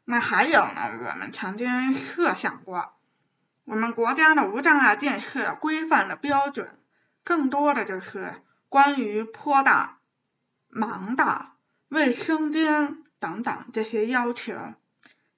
[0.04, 2.92] 那还有呢，我们曾经设想过。
[3.62, 6.76] 我们国家的无障碍建设规范的标准，
[7.22, 9.98] 更多的就是关于坡道、
[10.72, 11.53] 盲道、
[11.88, 14.54] 卫生间等等这些要求。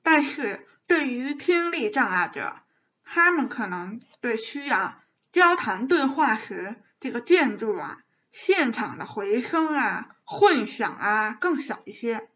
[0.02, 2.56] 但是对于听力障碍者，
[3.04, 5.00] 他们可能对需要
[5.32, 7.98] 交谈对话时这个建筑啊、
[8.32, 12.28] 现场的回声啊、混响啊更小一些。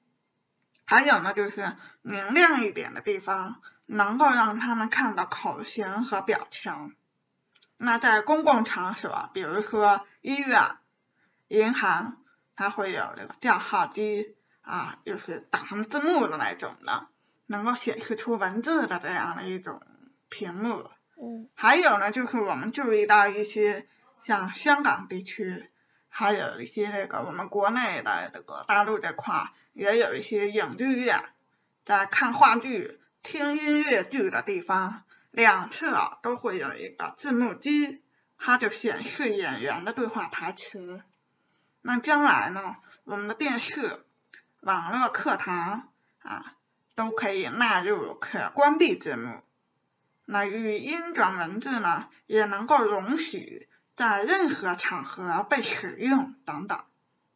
[0.84, 3.60] 还有呢，就是明亮一点的地方。
[3.92, 6.94] 能够让他们看到口型和表情。
[7.76, 10.76] 那在公共场所，比如说医院、
[11.48, 12.19] 银行，
[12.60, 17.08] 它会有这个叫号机啊，就是打上字幕的那种的，
[17.46, 19.80] 能够显示出文字的这样的一种
[20.28, 20.90] 屏幕。
[21.16, 21.48] 嗯。
[21.54, 23.86] 还有呢，就是我们注意到一些
[24.26, 25.70] 像香港地区，
[26.10, 31.24] 还有一些这个我们国内的这个大陆这块，也有一些影剧院
[31.86, 33.00] 在看话剧。
[33.22, 38.02] 听音乐剧的地方，两侧都会有一个字幕机，
[38.36, 41.02] 它就显示演员的对话台词。
[41.82, 44.04] 那将来呢，我们的电视、
[44.60, 45.88] 网络课堂
[46.20, 46.54] 啊，
[46.94, 49.42] 都可以纳入可关闭节目。
[50.26, 56.84] 那语音转文字呢，也能够容许在任何场合被使用等等。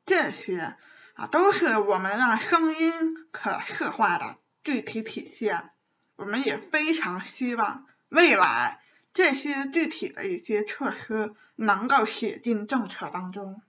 [0.05, 0.77] 这些
[1.15, 5.71] 啊，都是我们让声音可视化的具体体现。
[6.17, 8.81] 我们也非常希望未来
[9.13, 13.63] 这些具体的一些措施能够写进政策当中，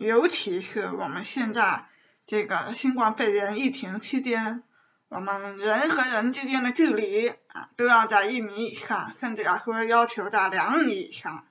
[0.00, 1.84] 尤其是我们现在
[2.26, 4.62] 这个新冠肺炎疫情期间，
[5.10, 11.44] 我们人和人之间的距离啊都要在一米以上，甚至要说要求在两米以上。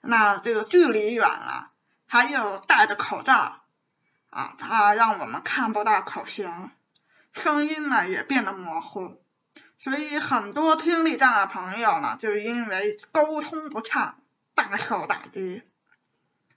[0.00, 1.70] 那这个距离远了，
[2.06, 3.62] 还有戴着口罩
[4.30, 6.72] 啊，它让我们看不到口型，
[7.32, 9.22] 声音呢也变得模糊。
[9.78, 14.18] 所以很多听力障碍朋友呢，就是因为沟通不畅，
[14.56, 15.62] 大受打击。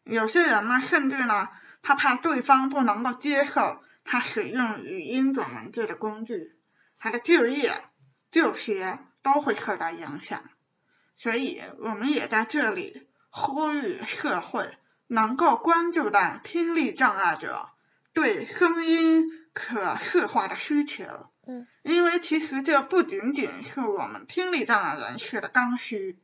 [0.09, 1.49] 有些人呢，甚至呢，
[1.81, 6.55] 他怕对方不能够接受他使用语音转文字的工具，
[6.97, 7.83] 他的就业、
[8.31, 10.43] 就学都会受到影响。
[11.15, 14.77] 所以，我们也在这里呼吁社会
[15.07, 17.69] 能够关注到听力障碍者
[18.13, 21.03] 对声音可视化的需求。
[21.45, 26.17] 嗯，因为其实这不仅仅是我们听力障碍人士的刚需，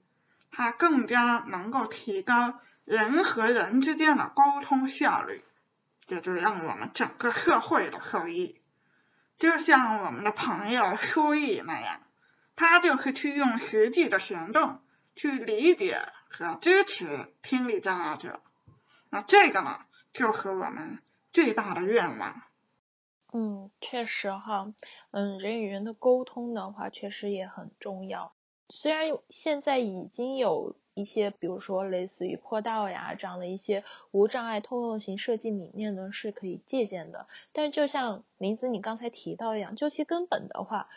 [0.51, 5.43] 它更加能够提高人和人之间的沟通效率，
[6.05, 8.61] 这就让我们整个社会的受益。
[9.37, 12.01] 就像我们的朋友舒毅那样，
[12.55, 14.79] 他就是去用实际的行动
[15.15, 15.97] 去理解
[16.29, 18.39] 和支持听力障碍者，
[19.09, 19.81] 那这个呢，
[20.13, 20.99] 就是我们
[21.33, 22.43] 最大的愿望。
[23.33, 24.71] 嗯，确实哈，
[25.11, 28.33] 嗯，人与人的沟通的话，确实也很重要。
[28.69, 37.27] 虽然现在已经有一些，比如说类似于坡道呀这样的一些无障碍通用型设计理念呢，是可以借鉴的。
[37.51, 40.87] 但就像林子你刚才提到一样，究其根本的话，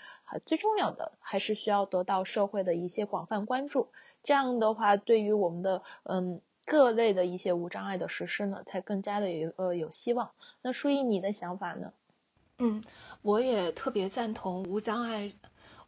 [0.47, 3.89] 最重要的还是需要得到社会的一些广泛关注。
[4.23, 10.31] 这样的话，对于我们的嗯各类的一些无障碍的实施呢，才更加的有呃有希望。
[10.63, 11.93] 那舒怡，你的想法呢？
[12.59, 12.85] 嗯，
[13.23, 15.33] 我也特别赞同无障碍、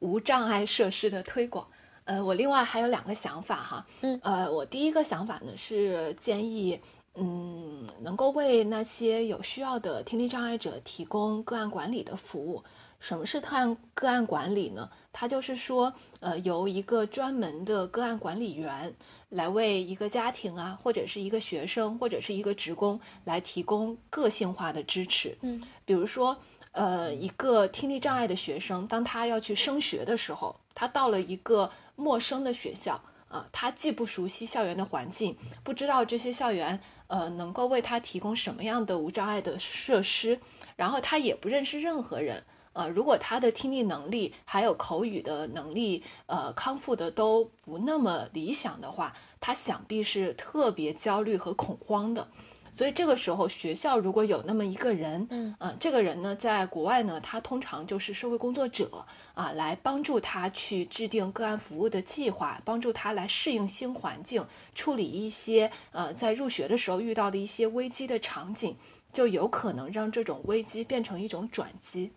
[0.01, 1.69] 无障碍设施的推广。
[2.11, 6.81] 呃，我另外还有两个想法哈，嗯，呃，我第一个想法呢是建议，
[7.15, 12.65] 嗯，能够为那些有需要的听力障碍者提供个案管理的服务。
[12.99, 14.91] 什么是特案个案管理呢？
[15.13, 18.93] 它就是说，呃，由一个专门的个案管理员
[19.29, 25.39] 来为一个家庭啊，或者是一个学生，或者是一个职工来提供个性化的支持。
[25.43, 26.37] 嗯，比如说，
[26.73, 40.41] 呃，一个听力障碍的学生，当他要去升学的时候，他到了一个陌生的学校啊，他既不熟悉校园的环境，不知道这些校园呃能够为他提供什么样的无障碍的设施，
[40.77, 42.45] 然后他也不认识任何人。
[42.73, 52.29] 呃，如果他的听力能力还有口语的能力，呃，康复的都不那么理想的话，他想必是特别焦虑和恐慌的。
[52.75, 64.45] 所以这个时候，学校如果有那么一个人，嗯，呃，这个人呢，在国外呢，他通常就是社会工作者啊，来帮助他去制定个案服务的计划，帮助他来适应新环境，
[64.75, 68.75] 处理一些呃在入学的时候遇到的一些危机的场景，
[69.13, 72.11] 就有可能让这种危机变成一种转机。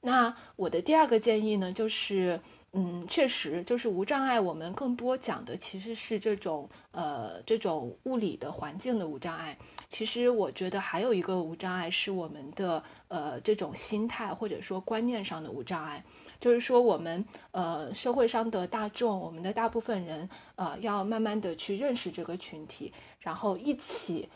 [0.00, 2.40] 那我的第二个建议呢，就是，
[2.72, 9.56] 嗯，确实就是无障碍，我们更多讲的其实是这种，呃，这种物理的环境的无障碍。
[9.88, 16.04] 其实我觉得还有一个无障碍是我们的，呃，这种心态或者说观念上的无障碍，
[16.38, 24.28] 就是说我们，呃，社会上的大众，我们的大部分人，呃，要慢慢的去认识这个群体，然后一起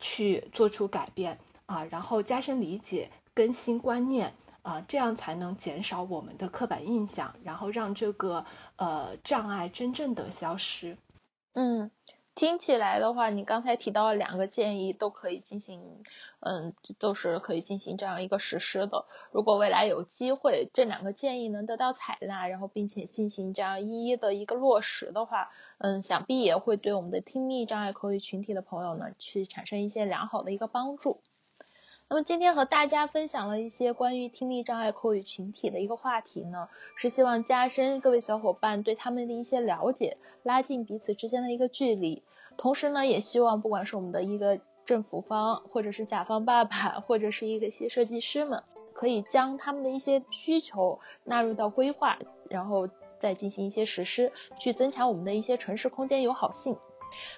[0.00, 4.34] 去做出改变啊，然后加深理解，更新观念。
[4.62, 8.44] 啊，这样才能减少我们的刻板印象，然后让这个
[8.76, 10.98] 呃障碍真正的消失。
[11.54, 11.90] 嗯，
[12.34, 16.04] 听起来的话，你刚才提到两个建议，都可以进行，
[16.40, 19.06] 嗯，都是可以进行这样一个实施的。
[19.32, 31.20] 如果未来有机会，这两个建议能得到采纳，然后并且进行这样一一的一个落实的话，嗯，想必也会对我们的听力障碍口语群体的朋友呢，去产生一些良好的一个帮助。
[32.10, 42.22] 那么今天和大家分享了一些关于听力障碍口语群体的一个话题呢，是希望加深各位小伙伴对他们的一些了解，拉近彼此之间的一个距离。
[42.56, 48.62] 同时呢，也希望不管是我们的一个政府方，或者是甲方爸爸，或者是一个些设计师们，
[48.94, 52.18] 可以将他们的一些需求纳入到规划，
[52.48, 56.78] 然后再进行一些实施，去增强我们的一些城市空间友好性。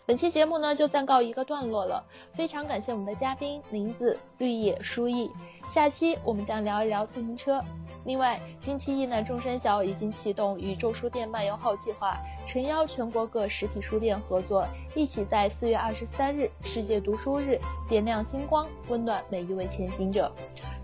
[0.06, 5.30] 本期节目呢就暂告一个段落了，非常感谢我们的嘉宾林子、绿野、书艺。
[5.68, 7.62] 下期我们将聊一聊自行车。
[8.06, 12.16] 另外，近期一南众山小已经启动宇宙书店漫游号计划，
[12.46, 17.60] 诚邀全国各实体书店合作，一起在四月二十三日世界读书日
[17.90, 20.32] 点亮星光，温暖每一位前行者。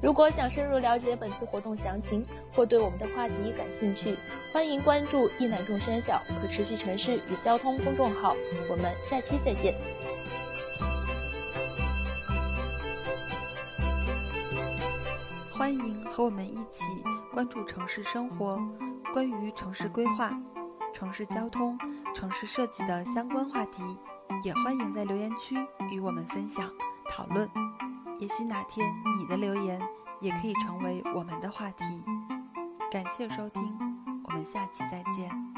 [0.02, 2.22] 如果想深入了解本次活动详情，
[2.54, 4.14] 或对我们的话题感兴趣，
[4.52, 8.36] 欢迎关注“一南众山小可持续城市与交通”公众号。
[8.76, 9.74] 我们下期再见。
[15.50, 16.84] 欢迎和我们一起
[17.32, 18.60] 关注城市生活，
[19.14, 20.30] 关于城市规划、
[20.92, 21.78] 城市交通、
[22.14, 23.82] 城市设计的相关话题，
[24.44, 25.56] 也欢迎在留言区
[25.90, 26.70] 与我们分享
[27.08, 27.48] 讨论。
[28.18, 28.86] 也许哪天
[29.18, 29.80] 你的留言
[30.20, 32.04] 也可以成为我们的话题。
[32.90, 33.62] 感谢收听，
[34.24, 35.55] 我们下期再见。